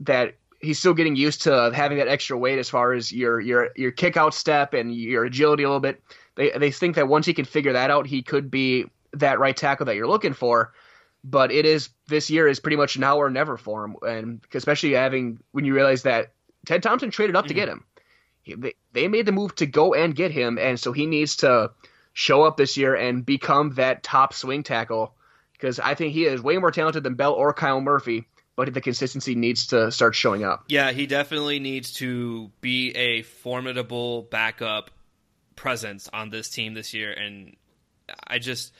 that 0.00 0.34
he's 0.60 0.78
still 0.78 0.94
getting 0.94 1.16
used 1.16 1.42
to 1.42 1.70
having 1.74 1.98
that 1.98 2.08
extra 2.08 2.36
weight 2.36 2.58
as 2.58 2.68
far 2.68 2.92
as 2.92 3.12
your 3.12 3.40
your 3.40 3.70
your 3.76 3.90
kick 3.90 4.16
out 4.16 4.34
step 4.34 4.74
and 4.74 4.94
your 4.94 5.24
agility 5.24 5.62
a 5.62 5.68
little 5.68 5.80
bit 5.80 6.02
they 6.34 6.50
they 6.50 6.70
think 6.70 6.96
that 6.96 7.08
once 7.08 7.26
he 7.26 7.34
can 7.34 7.44
figure 7.44 7.72
that 7.72 7.90
out 7.90 8.06
he 8.06 8.22
could 8.22 8.50
be 8.50 8.86
that 9.12 9.38
right 9.38 9.56
tackle 9.56 9.86
that 9.86 9.96
you're 9.96 10.06
looking 10.06 10.32
for 10.32 10.72
but 11.28 11.50
it 11.50 11.66
is 11.66 11.90
this 12.06 12.30
year 12.30 12.46
is 12.46 12.60
pretty 12.60 12.76
much 12.76 12.98
now 12.98 13.18
or 13.18 13.28
never 13.28 13.56
for 13.56 13.84
him, 13.84 13.96
and 14.02 14.40
especially 14.54 14.92
having 14.92 15.40
when 15.50 15.64
you 15.64 15.74
realize 15.74 16.02
that 16.04 16.32
Ted 16.66 16.82
Thompson 16.82 17.10
traded 17.10 17.34
up 17.34 17.44
mm-hmm. 17.44 17.48
to 17.48 17.54
get 17.54 17.68
him. 17.68 17.84
He, 18.42 18.54
they, 18.54 18.74
they 18.92 19.08
made 19.08 19.26
the 19.26 19.32
move 19.32 19.54
to 19.56 19.66
go 19.66 19.92
and 19.92 20.14
get 20.14 20.30
him, 20.30 20.56
and 20.56 20.78
so 20.78 20.92
he 20.92 21.04
needs 21.04 21.36
to 21.36 21.72
show 22.12 22.44
up 22.44 22.56
this 22.56 22.76
year 22.76 22.94
and 22.94 23.26
become 23.26 23.74
that 23.74 24.04
top 24.04 24.32
swing 24.32 24.62
tackle 24.62 25.14
because 25.52 25.80
I 25.80 25.94
think 25.94 26.14
he 26.14 26.26
is 26.26 26.40
way 26.40 26.58
more 26.58 26.70
talented 26.70 27.02
than 27.02 27.14
Bell 27.14 27.32
or 27.32 27.52
Kyle 27.52 27.80
Murphy. 27.80 28.28
But 28.56 28.72
the 28.72 28.80
consistency 28.80 29.34
needs 29.34 29.68
to 29.68 29.92
start 29.92 30.14
showing 30.14 30.42
up. 30.42 30.64
Yeah, 30.68 30.92
he 30.92 31.06
definitely 31.06 31.60
needs 31.60 31.92
to 31.94 32.50
be 32.62 32.90
a 32.96 33.22
formidable 33.22 34.22
backup 34.22 34.90
presence 35.56 36.08
on 36.12 36.30
this 36.30 36.48
team 36.48 36.72
this 36.74 36.94
year, 36.94 37.12
and 37.12 37.54
I 38.26 38.38
just 38.38 38.72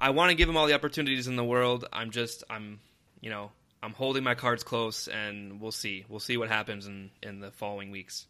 I 0.00 0.10
want 0.10 0.30
to 0.30 0.34
give 0.34 0.48
him 0.48 0.56
all 0.56 0.66
the 0.66 0.74
opportunities 0.74 1.28
in 1.28 1.36
the 1.36 1.44
world. 1.44 1.86
I'm 1.92 2.10
just 2.10 2.42
I'm 2.50 2.80
you 3.20 3.30
know 3.30 3.52
I'm 3.82 3.92
holding 3.92 4.24
my 4.24 4.34
cards 4.34 4.64
close, 4.64 5.08
and 5.08 5.60
we'll 5.60 5.72
see. 5.72 6.04
We'll 6.08 6.20
see 6.20 6.36
what 6.36 6.48
happens 6.48 6.86
in 6.86 7.10
in 7.22 7.40
the 7.40 7.50
following 7.50 7.90
weeks. 7.90 8.26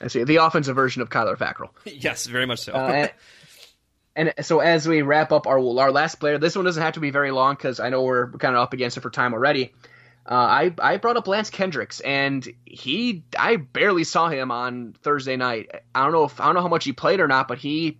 I 0.00 0.08
see 0.08 0.24
the 0.24 0.36
offensive 0.36 0.76
version 0.76 1.02
of 1.02 1.08
Kyler 1.08 1.36
Fackrell. 1.36 1.70
yes, 1.84 2.26
very 2.26 2.46
much 2.46 2.60
so. 2.60 2.72
uh, 2.72 3.08
and, 4.18 4.34
so 4.44 4.58
as 4.58 4.88
we 4.88 5.02
wrap 5.02 5.30
up 5.30 5.46
our 5.46 5.58
our 5.78 5.92
last 5.92 6.16
player, 6.16 6.38
this 6.38 6.56
one 6.56 6.64
doesn't 6.64 6.82
have 6.82 6.94
to 6.94 7.00
be 7.00 7.10
very 7.10 7.30
long 7.30 7.54
because 7.54 7.78
I 7.78 7.88
know 7.88 8.02
we're 8.02 8.32
kind 8.32 8.56
of 8.56 8.60
up 8.60 8.72
against 8.72 8.96
it 8.96 9.00
for 9.00 9.10
time 9.10 9.32
already. 9.32 9.72
Uh, 10.28 10.34
I 10.34 10.74
I 10.82 10.96
brought 10.96 11.16
up 11.16 11.28
Lance 11.28 11.50
Kendricks, 11.50 12.00
and 12.00 12.46
he 12.64 13.22
I 13.38 13.56
barely 13.56 14.02
saw 14.02 14.28
him 14.28 14.50
on 14.50 14.96
Thursday 15.02 15.36
night. 15.36 15.70
I 15.94 16.02
don't 16.02 16.12
know 16.12 16.24
if 16.24 16.40
I 16.40 16.46
don't 16.46 16.56
know 16.56 16.62
how 16.62 16.68
much 16.68 16.84
he 16.84 16.92
played 16.92 17.20
or 17.20 17.28
not, 17.28 17.46
but 17.46 17.58
he 17.58 17.98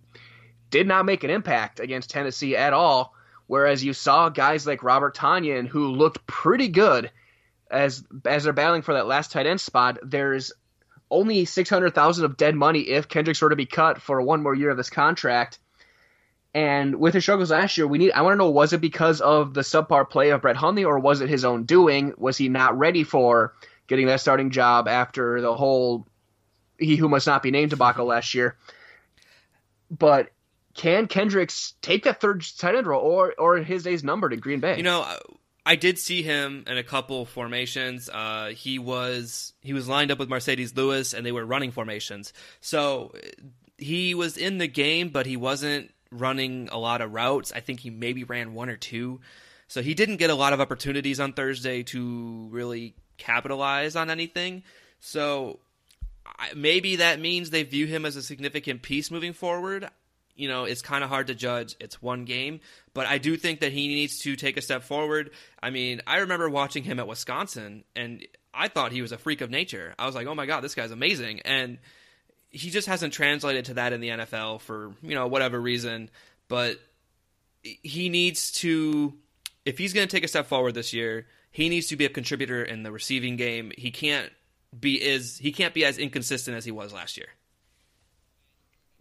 did 0.69 0.87
not 0.87 1.05
make 1.05 1.23
an 1.23 1.29
impact 1.29 1.79
against 1.79 2.09
Tennessee 2.09 2.55
at 2.55 2.73
all. 2.73 3.15
Whereas 3.47 3.81
you 3.83 3.93
saw 3.93 4.27
guys 4.27 4.67
like 4.67 4.83
Robert 4.83 5.15
Tonyan 5.15 5.67
who 5.67 5.87
looked 5.87 6.27
pretty 6.27 6.67
good 6.67 7.09
as 7.71 8.03
as 8.25 8.43
they're 8.43 8.53
battling 8.53 8.81
for 8.81 8.93
that 8.93 9.07
last 9.07 9.31
tight 9.31 9.47
end 9.47 9.61
spot. 9.61 9.99
There's 10.03 10.51
only 11.09 11.45
six 11.45 11.69
hundred 11.69 11.95
thousand 11.95 12.25
of 12.25 12.35
dead 12.35 12.55
money 12.55 12.81
if 12.81 13.07
Kendricks 13.07 13.41
were 13.41 13.49
to 13.49 13.55
be 13.55 13.65
cut 13.65 14.01
for 14.01 14.21
one 14.21 14.43
more 14.43 14.53
year 14.53 14.69
of 14.69 14.77
this 14.77 14.89
contract. 14.89 15.59
And 16.53 16.95
with 16.95 17.13
his 17.13 17.23
struggles 17.23 17.51
last 17.51 17.77
year, 17.77 17.87
we 17.87 17.99
need 17.99 18.11
I 18.11 18.21
want 18.21 18.33
to 18.33 18.37
know 18.37 18.49
was 18.49 18.73
it 18.73 18.81
because 18.81 19.21
of 19.21 19.53
the 19.53 19.61
subpar 19.61 20.09
play 20.09 20.31
of 20.31 20.41
Brett 20.41 20.55
Hundley 20.55 20.83
or 20.83 20.99
was 20.99 21.21
it 21.21 21.29
his 21.29 21.45
own 21.45 21.63
doing? 21.63 22.13
Was 22.17 22.37
he 22.37 22.49
not 22.49 22.77
ready 22.77 23.03
for 23.03 23.53
getting 23.87 24.07
that 24.07 24.21
starting 24.21 24.49
job 24.49 24.87
after 24.87 25.41
the 25.41 25.55
whole 25.55 26.07
he 26.79 26.95
who 26.95 27.09
must 27.09 27.27
not 27.27 27.43
be 27.43 27.51
named 27.51 27.69
debacle 27.69 28.05
last 28.05 28.33
year? 28.33 28.57
But 29.91 30.31
can 30.73 31.07
Kendricks 31.07 31.73
take 31.81 32.03
that 32.05 32.21
third 32.21 32.43
tight 32.57 32.75
end 32.75 32.87
role, 32.87 33.01
or 33.01 33.33
or 33.37 33.57
his 33.57 33.83
days 33.83 34.03
numbered 34.03 34.33
in 34.33 34.39
Green 34.39 34.59
Bay? 34.59 34.77
You 34.77 34.83
know, 34.83 35.05
I 35.65 35.75
did 35.75 35.99
see 35.99 36.23
him 36.23 36.63
in 36.65 36.77
a 36.77 36.83
couple 36.83 37.25
formations. 37.25 38.09
Uh, 38.09 38.53
he 38.55 38.79
was 38.79 39.53
he 39.61 39.73
was 39.73 39.87
lined 39.87 40.09
up 40.09 40.17
with 40.17 40.29
Marcedes 40.29 40.75
Lewis, 40.75 41.13
and 41.13 41.23
they 41.23 41.31
were 41.31 41.45
running 41.45 41.71
formations. 41.71 42.33
So 42.59 43.13
he 43.77 44.15
was 44.15 44.37
in 44.37 44.57
the 44.57 44.67
game, 44.67 45.09
but 45.09 45.25
he 45.25 45.37
wasn't 45.37 45.91
running 46.11 46.69
a 46.71 46.77
lot 46.77 47.01
of 47.01 47.13
routes. 47.13 47.51
I 47.51 47.59
think 47.59 47.79
he 47.79 47.89
maybe 47.89 48.23
ran 48.23 48.53
one 48.53 48.69
or 48.69 48.77
two. 48.77 49.21
So 49.67 49.81
he 49.81 49.93
didn't 49.93 50.17
get 50.17 50.29
a 50.29 50.35
lot 50.35 50.53
of 50.53 50.61
opportunities 50.61 51.19
on 51.19 51.33
Thursday 51.33 51.83
to 51.83 52.47
really 52.51 52.95
capitalize 53.17 53.95
on 53.95 54.09
anything. 54.09 54.63
So 54.99 55.59
maybe 56.55 56.97
that 56.97 57.19
means 57.19 57.49
they 57.49 57.63
view 57.63 57.85
him 57.85 58.05
as 58.05 58.15
a 58.15 58.23
significant 58.23 58.81
piece 58.81 59.11
moving 59.11 59.33
forward 59.33 59.89
you 60.39 60.47
know, 60.47 60.63
it's 60.63 60.81
kind 60.81 61.03
of 61.03 61.09
hard 61.09 61.27
to 61.27 61.35
judge. 61.35 61.75
It's 61.81 62.01
one 62.01 62.23
game, 62.23 62.61
but 62.93 63.05
I 63.05 63.17
do 63.17 63.35
think 63.35 63.59
that 63.59 63.73
he 63.73 63.89
needs 63.89 64.19
to 64.19 64.37
take 64.37 64.55
a 64.55 64.61
step 64.61 64.83
forward. 64.83 65.31
I 65.61 65.69
mean, 65.69 66.01
I 66.07 66.19
remember 66.19 66.49
watching 66.49 66.83
him 66.83 66.97
at 66.97 67.07
Wisconsin, 67.07 67.83
and 67.93 68.25
I 68.53 68.69
thought 68.69 68.93
he 68.93 69.01
was 69.01 69.11
a 69.11 69.17
freak 69.17 69.41
of 69.41 69.49
nature. 69.49 69.93
I 69.99 70.05
was 70.05 70.15
like, 70.15 70.27
oh 70.27 70.35
my 70.35 70.45
god, 70.45 70.61
this 70.61 70.75
guy's 70.75 70.91
amazing, 70.91 71.41
and 71.41 71.77
he 72.51 72.69
just 72.69 72.87
hasn't 72.87 73.13
translated 73.13 73.65
to 73.65 73.75
that 73.75 73.93
in 73.93 74.01
the 74.01 74.09
NFL 74.09 74.61
for 74.61 74.93
you 75.01 75.15
know 75.15 75.27
whatever 75.27 75.59
reason. 75.59 76.09
But 76.47 76.79
he 77.61 78.09
needs 78.09 78.51
to, 78.53 79.13
if 79.65 79.77
he's 79.77 79.93
going 79.93 80.07
to 80.07 80.11
take 80.11 80.23
a 80.23 80.27
step 80.27 80.47
forward 80.47 80.73
this 80.73 80.93
year, 80.93 81.27
he 81.51 81.69
needs 81.69 81.87
to 81.87 81.95
be 81.95 82.05
a 82.05 82.09
contributor 82.09 82.63
in 82.63 82.83
the 82.83 82.91
receiving 82.91 83.35
game. 83.35 83.71
He 83.77 83.91
can't 83.91 84.31
be 84.77 85.01
is 85.01 85.37
he 85.37 85.51
can't 85.51 85.73
be 85.73 85.85
as 85.85 85.97
inconsistent 85.97 86.57
as 86.57 86.65
he 86.65 86.71
was 86.71 86.93
last 86.93 87.17
year. 87.17 87.27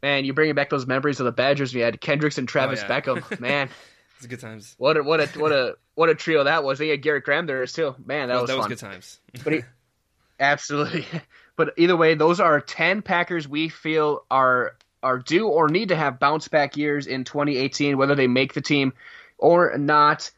Man, 0.03 0.25
you're 0.25 0.35
bringing 0.35 0.55
back 0.55 0.71
those 0.71 0.87
memories 0.87 1.19
of 1.19 1.27
the 1.27 1.33
Badgers. 1.33 1.75
We 1.75 1.81
had 1.81 2.01
Kendricks 2.01 2.39
and 2.39 2.49
Travis 2.49 2.81
oh, 2.81 2.87
yeah. 2.89 3.01
Beckham. 3.01 3.41
Man, 3.41 3.69
it's 4.17 4.27
good 4.27 4.41
times. 4.41 4.75
What 4.79 4.97
a 4.97 5.03
what 5.03 5.21
a 5.21 5.27
what 5.39 5.53
a 5.53 5.77
what 5.95 6.09
a 6.09 6.15
trio 6.15 6.45
that 6.45 6.63
was. 6.63 6.79
They 6.79 6.89
had 6.89 7.03
Garrett 7.03 7.25
Graham 7.25 7.47
there 7.47 7.67
too. 7.67 7.95
Man, 8.05 8.29
that 8.29 8.35
well, 8.35 8.43
was 8.43 8.51
that 8.51 8.57
fun. 8.57 8.69
was 8.71 8.81
good 8.81 8.87
times. 8.87 9.21
but 9.45 9.53
he, 9.55 9.63
absolutely. 10.41 11.07
But 11.59 11.75
either 11.77 11.97
way, 11.97 12.15
those 12.15 12.39
are 12.39 12.61
ten 12.61 13.03
Packers 13.03 13.49
we 13.49 13.69
feel 13.69 14.25
are 14.31 14.77
are 15.03 15.19
due 15.19 15.49
or 15.49 15.69
need 15.69 15.89
to 15.89 15.97
have 15.97 16.21
bounce 16.21 16.47
back 16.47 16.77
years 16.77 17.09
in 17.09 17.25
2018, 17.25 17.99
whether 17.99 18.15
they 18.15 18.29
make 18.29 18.55
the 18.55 18.61
team 18.61 18.93
or 19.39 19.77
not. 19.77 20.31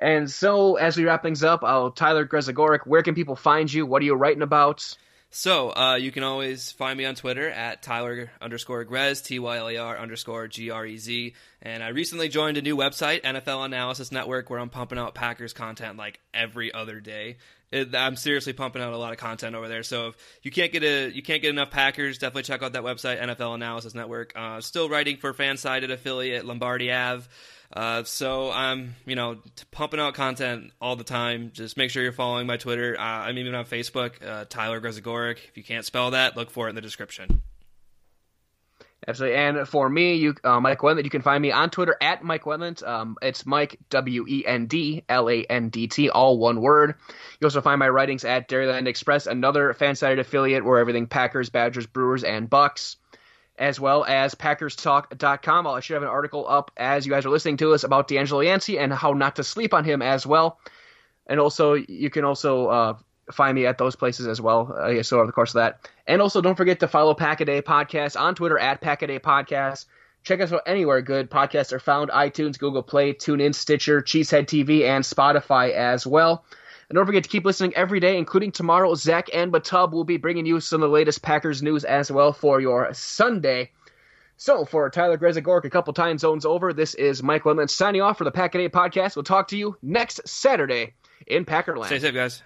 And 0.00 0.30
so, 0.30 0.76
as 0.76 0.96
we 0.96 1.04
wrap 1.04 1.22
things 1.22 1.44
up, 1.44 1.62
I'll 1.62 1.90
Tyler 1.90 2.26
Grezegorik, 2.26 2.86
where 2.86 3.02
can 3.02 3.14
people 3.14 3.36
find 3.36 3.70
you? 3.70 3.84
What 3.84 4.00
are 4.00 4.06
you 4.06 4.14
writing 4.14 4.42
about? 4.42 4.96
So 5.34 5.70
uh, 5.74 5.94
you 5.94 6.12
can 6.12 6.24
always 6.24 6.72
find 6.72 6.98
me 6.98 7.06
on 7.06 7.14
Twitter 7.14 7.48
at 7.48 7.82
Tyler 7.82 8.30
underscore 8.42 8.84
Grez, 8.84 9.22
T 9.22 9.38
Y 9.38 9.56
L 9.56 9.70
E 9.70 9.78
R 9.78 9.98
underscore 9.98 10.46
G 10.46 10.68
R 10.68 10.84
E 10.84 10.98
Z. 10.98 11.32
And 11.62 11.82
I 11.82 11.88
recently 11.88 12.28
joined 12.28 12.58
a 12.58 12.62
new 12.62 12.76
website, 12.76 13.22
NFL 13.22 13.64
Analysis 13.64 14.12
Network, 14.12 14.50
where 14.50 14.58
I'm 14.58 14.68
pumping 14.68 14.98
out 14.98 15.14
Packers 15.14 15.54
content 15.54 15.96
like 15.96 16.20
every 16.34 16.72
other 16.74 17.00
day. 17.00 17.38
It, 17.70 17.94
I'm 17.96 18.16
seriously 18.16 18.52
pumping 18.52 18.82
out 18.82 18.92
a 18.92 18.98
lot 18.98 19.12
of 19.12 19.18
content 19.18 19.56
over 19.56 19.68
there. 19.68 19.82
So 19.82 20.08
if 20.08 20.16
you 20.42 20.50
can't 20.50 20.70
get 20.70 20.82
a 20.82 21.10
you 21.10 21.22
can't 21.22 21.40
get 21.40 21.48
enough 21.48 21.70
Packers, 21.70 22.18
definitely 22.18 22.42
check 22.42 22.62
out 22.62 22.74
that 22.74 22.82
website, 22.82 23.18
NFL 23.18 23.54
Analysis 23.54 23.94
Network. 23.94 24.34
Uh, 24.36 24.60
still 24.60 24.90
writing 24.90 25.16
for 25.16 25.32
FanSided 25.32 25.90
affiliate 25.90 26.44
Lombardi 26.44 26.92
Ave. 26.92 27.26
Uh, 27.72 28.04
so 28.04 28.50
I'm, 28.50 28.96
you 29.06 29.16
know, 29.16 29.38
pumping 29.70 29.98
out 29.98 30.14
content 30.14 30.72
all 30.80 30.96
the 30.96 31.04
time. 31.04 31.52
Just 31.54 31.76
make 31.76 31.90
sure 31.90 32.02
you're 32.02 32.12
following 32.12 32.46
my 32.46 32.58
Twitter. 32.58 32.96
Uh, 32.98 33.02
I'm 33.02 33.38
even 33.38 33.54
on 33.54 33.64
Facebook, 33.64 34.24
uh, 34.26 34.44
Tyler 34.48 34.80
Grezegorik. 34.80 35.38
If 35.48 35.56
you 35.56 35.64
can't 35.64 35.84
spell 35.84 36.10
that, 36.10 36.36
look 36.36 36.50
for 36.50 36.66
it 36.66 36.70
in 36.70 36.74
the 36.74 36.82
description. 36.82 37.40
Absolutely. 39.08 39.36
And 39.36 39.68
for 39.68 39.88
me, 39.88 40.14
you, 40.14 40.34
uh, 40.44 40.60
Mike 40.60 40.78
Wendlandt, 40.78 41.04
you 41.04 41.10
can 41.10 41.22
find 41.22 41.42
me 41.42 41.50
on 41.50 41.70
Twitter 41.70 41.96
at 42.00 42.22
Mike 42.22 42.44
Wendlandt. 42.44 42.86
Um, 42.86 43.16
it's 43.20 43.44
Mike 43.44 43.78
W 43.90 44.24
E 44.28 44.46
N 44.46 44.66
D 44.66 45.02
L 45.08 45.28
A 45.28 45.42
N 45.44 45.70
D 45.70 45.88
T, 45.88 46.08
all 46.08 46.38
one 46.38 46.60
word. 46.60 46.94
You 47.40 47.46
also 47.46 47.60
find 47.60 47.80
my 47.80 47.88
writings 47.88 48.24
at 48.24 48.48
Dairyland 48.48 48.86
Express, 48.86 49.26
another 49.26 49.74
FanSided 49.74 50.20
affiliate 50.20 50.64
where 50.64 50.78
everything 50.78 51.08
Packers, 51.08 51.50
Badgers, 51.50 51.86
Brewers, 51.86 52.22
and 52.22 52.48
Bucks. 52.48 52.96
As 53.58 53.78
well 53.78 54.04
as 54.04 54.34
PackersTalk.com. 54.34 55.66
I 55.66 55.80
should 55.80 55.94
have 55.94 56.02
an 56.02 56.08
article 56.08 56.46
up 56.48 56.70
as 56.76 57.06
you 57.06 57.12
guys 57.12 57.26
are 57.26 57.30
listening 57.30 57.56
to 57.58 57.72
us 57.72 57.84
about 57.84 58.08
DeAngelo 58.08 58.44
Yancey 58.44 58.78
and 58.78 58.92
how 58.92 59.12
not 59.12 59.36
to 59.36 59.44
sleep 59.44 59.74
on 59.74 59.84
him 59.84 60.02
as 60.02 60.26
well. 60.26 60.58
And 61.26 61.38
also, 61.38 61.74
you 61.74 62.10
can 62.10 62.24
also 62.24 62.66
uh, 62.66 62.94
find 63.30 63.54
me 63.54 63.66
at 63.66 63.78
those 63.78 63.96
places 63.96 64.26
as 64.26 64.40
well. 64.40 64.72
Uh, 64.76 65.02
so 65.02 65.18
over 65.18 65.26
the 65.26 65.32
course 65.32 65.50
of 65.50 65.60
that, 65.60 65.88
and 66.06 66.20
also 66.20 66.40
don't 66.40 66.56
forget 66.56 66.80
to 66.80 66.88
follow 66.88 67.14
Packaday 67.14 67.62
Podcast 67.62 68.20
on 68.20 68.34
Twitter 68.34 68.58
at 68.58 68.80
Packaday 68.80 69.20
Podcast. 69.20 69.86
Check 70.24 70.40
us 70.40 70.52
out 70.52 70.62
anywhere 70.66 71.02
good 71.02 71.30
podcasts 71.30 71.72
are 71.72 71.80
found: 71.80 72.10
iTunes, 72.10 72.58
Google 72.58 72.82
Play, 72.82 73.12
TuneIn, 73.12 73.54
Stitcher, 73.54 74.02
Cheesehead 74.02 74.46
TV, 74.46 74.84
and 74.84 75.04
Spotify 75.04 75.72
as 75.72 76.06
well. 76.06 76.44
And 76.92 76.98
don't 76.98 77.06
forget 77.06 77.24
to 77.24 77.30
keep 77.30 77.46
listening 77.46 77.74
every 77.74 78.00
day, 78.00 78.18
including 78.18 78.52
tomorrow. 78.52 78.94
Zach 78.94 79.30
and 79.32 79.50
Batub 79.50 79.92
will 79.92 80.04
be 80.04 80.18
bringing 80.18 80.44
you 80.44 80.60
some 80.60 80.82
of 80.82 80.90
the 80.90 80.94
latest 80.94 81.22
Packers 81.22 81.62
news 81.62 81.84
as 81.84 82.12
well 82.12 82.34
for 82.34 82.60
your 82.60 82.92
Sunday. 82.92 83.70
So 84.36 84.66
for 84.66 84.90
Tyler 84.90 85.16
Grezagork, 85.16 85.64
a 85.64 85.70
couple 85.70 85.94
time 85.94 86.18
zones 86.18 86.44
over, 86.44 86.74
this 86.74 86.92
is 86.92 87.22
Mike 87.22 87.44
Wendlandt 87.44 87.70
signing 87.70 88.02
off 88.02 88.18
for 88.18 88.24
the 88.24 88.30
Pack 88.30 88.54
a 88.56 88.68
podcast. 88.68 89.16
We'll 89.16 89.22
talk 89.22 89.48
to 89.48 89.56
you 89.56 89.74
next 89.80 90.28
Saturday 90.28 90.92
in 91.26 91.46
Packerland. 91.46 91.86
Stay 91.86 91.98
safe, 91.98 92.12
guys. 92.12 92.42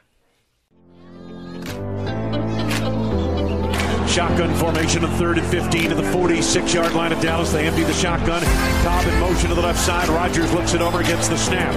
Shotgun 4.17 4.55
formation 4.55 5.05
of 5.05 5.13
third 5.21 5.37
and 5.37 5.47
15 5.49 5.91
to 5.91 5.95
the 5.95 6.03
46 6.05 6.73
yard 6.73 6.95
line 6.95 7.13
of 7.13 7.21
Dallas. 7.21 7.53
They 7.53 7.67
empty 7.67 7.85
the 7.85 7.93
shotgun. 7.93 8.41
Cobb 8.81 9.07
in 9.07 9.21
motion 9.21 9.51
to 9.51 9.55
the 9.55 9.61
left 9.61 9.79
side. 9.79 10.09
Rodgers 10.09 10.51
looks 10.55 10.73
it 10.73 10.81
over, 10.81 11.03
gets 11.03 11.29
the 11.29 11.37
snap. 11.37 11.75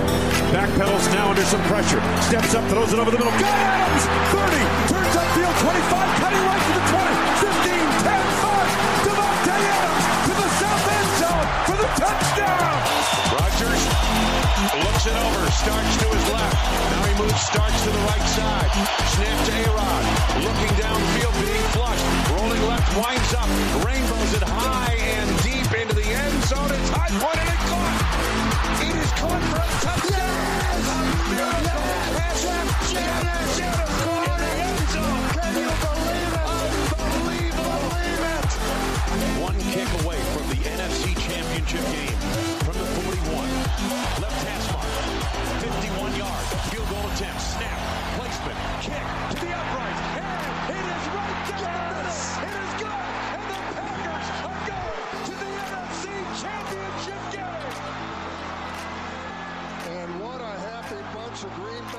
Backpedals 0.56 1.12
now 1.12 1.32
under 1.32 1.44
some 1.44 1.62
pressure. 1.64 2.00
Steps 2.22 2.56
up, 2.56 2.64
throws 2.70 2.94
it 2.94 3.00
over 3.00 3.12
the 3.12 3.18
middle. 3.18 3.34
Got 3.44 3.44
Adams! 3.44 4.08
30, 4.32 4.56
turns 4.88 5.16
upfield, 5.20 5.52
25, 5.60 6.16
cutting 6.24 6.44
right 6.48 6.64
to 6.64 6.72
the 6.80 6.84
20, 6.96 7.12
15, 7.44 8.08
10, 8.08 8.24
5. 8.40 9.04
Davante 9.04 9.60
Adams 9.60 10.06
to 10.24 10.34
the 10.40 10.50
south 10.64 10.88
end 10.96 11.12
zone 11.20 11.48
for 11.68 11.76
the 11.76 11.90
touchdown. 12.00 12.72
Rodgers 13.36 13.84
looks 14.60 15.06
it 15.08 15.16
over, 15.16 15.44
starts 15.52 15.96
to 16.04 16.08
his 16.12 16.26
left. 16.36 16.60
Now 16.92 17.04
he 17.08 17.14
moves, 17.16 17.40
starts 17.40 17.80
to 17.84 17.90
the 17.90 18.04
right 18.12 18.28
side. 18.28 18.70
Snap 19.16 19.38
to 19.48 19.54
A-Rod. 19.56 20.04
Looking 20.44 20.74
downfield, 20.76 21.36
being 21.40 21.68
flushed. 21.72 22.04
Rolling 22.36 22.64
left, 22.68 22.90
winds 23.00 23.34
up. 23.40 23.48
Rainbows 23.88 24.34
it 24.36 24.44
high 24.44 25.00
and 25.00 25.30
deep 25.44 25.72
into 25.80 25.96
the 25.96 26.04
end 26.04 26.44
zone. 26.44 26.72
It's 26.76 26.92
high 26.92 27.08
point 27.08 27.40
and 27.40 27.62
caught. 27.72 27.98
It 28.84 28.96
is 29.00 29.12
caught 29.16 29.44
for 29.48 29.64
a 29.64 29.72
touchdown. 29.80 30.28
Yes! 30.28 30.92
A 30.92 31.08
beautiful 31.32 31.88
pass. 32.20 32.44
Janis 32.92 33.56
Janis 33.56 33.96
caught 34.04 34.28
in 34.28 34.40
the 34.44 34.54
end 34.60 34.84
zone. 34.92 35.24
Can 35.40 35.56
you 35.56 35.72
believe 35.88 36.36
it? 36.36 36.52
Unbelievable. 37.00 37.80
Believe 37.96 38.24
it. 38.28 38.52
One 39.40 39.58
kick 39.72 39.90
away 40.04 40.20
from 40.36 40.46
the 40.52 40.60
NFC 40.68 41.16
Championship 41.16 41.84
game 41.96 42.20
from 42.20 42.32
the 42.36 42.44
41. 42.44 42.59
Left 43.80 44.44
hash 44.44 44.68
mark. 44.76 44.92
51 45.64 46.12
yard. 46.20 46.46
Field 46.68 46.84
goal 46.92 47.08
attempt. 47.16 47.40
Snap. 47.40 47.80
Placement. 48.20 48.60
Kick 48.84 49.00
to 49.00 49.40
the 49.40 49.56
upright. 49.56 50.00
And 50.20 50.76
it 50.76 50.84
is 50.84 51.06
right 51.16 51.40
down 51.48 51.80
the 51.80 51.96
middle. 51.96 52.20
It 52.44 52.56
is 52.60 52.72
good. 52.76 52.92
And 52.92 53.48
the 53.48 53.62
Packers 53.80 54.28
are 54.44 54.60
going 54.68 55.00
to 55.24 55.34
the 55.40 55.52
NFC 55.64 56.12
Championship 56.44 57.24
game. 57.32 57.72
And 59.96 60.12
what 60.20 60.42
a 60.44 60.54
happy 60.60 61.00
bunch 61.16 61.40
of 61.48 61.52
Green 61.56 61.86
Bay 61.96 61.99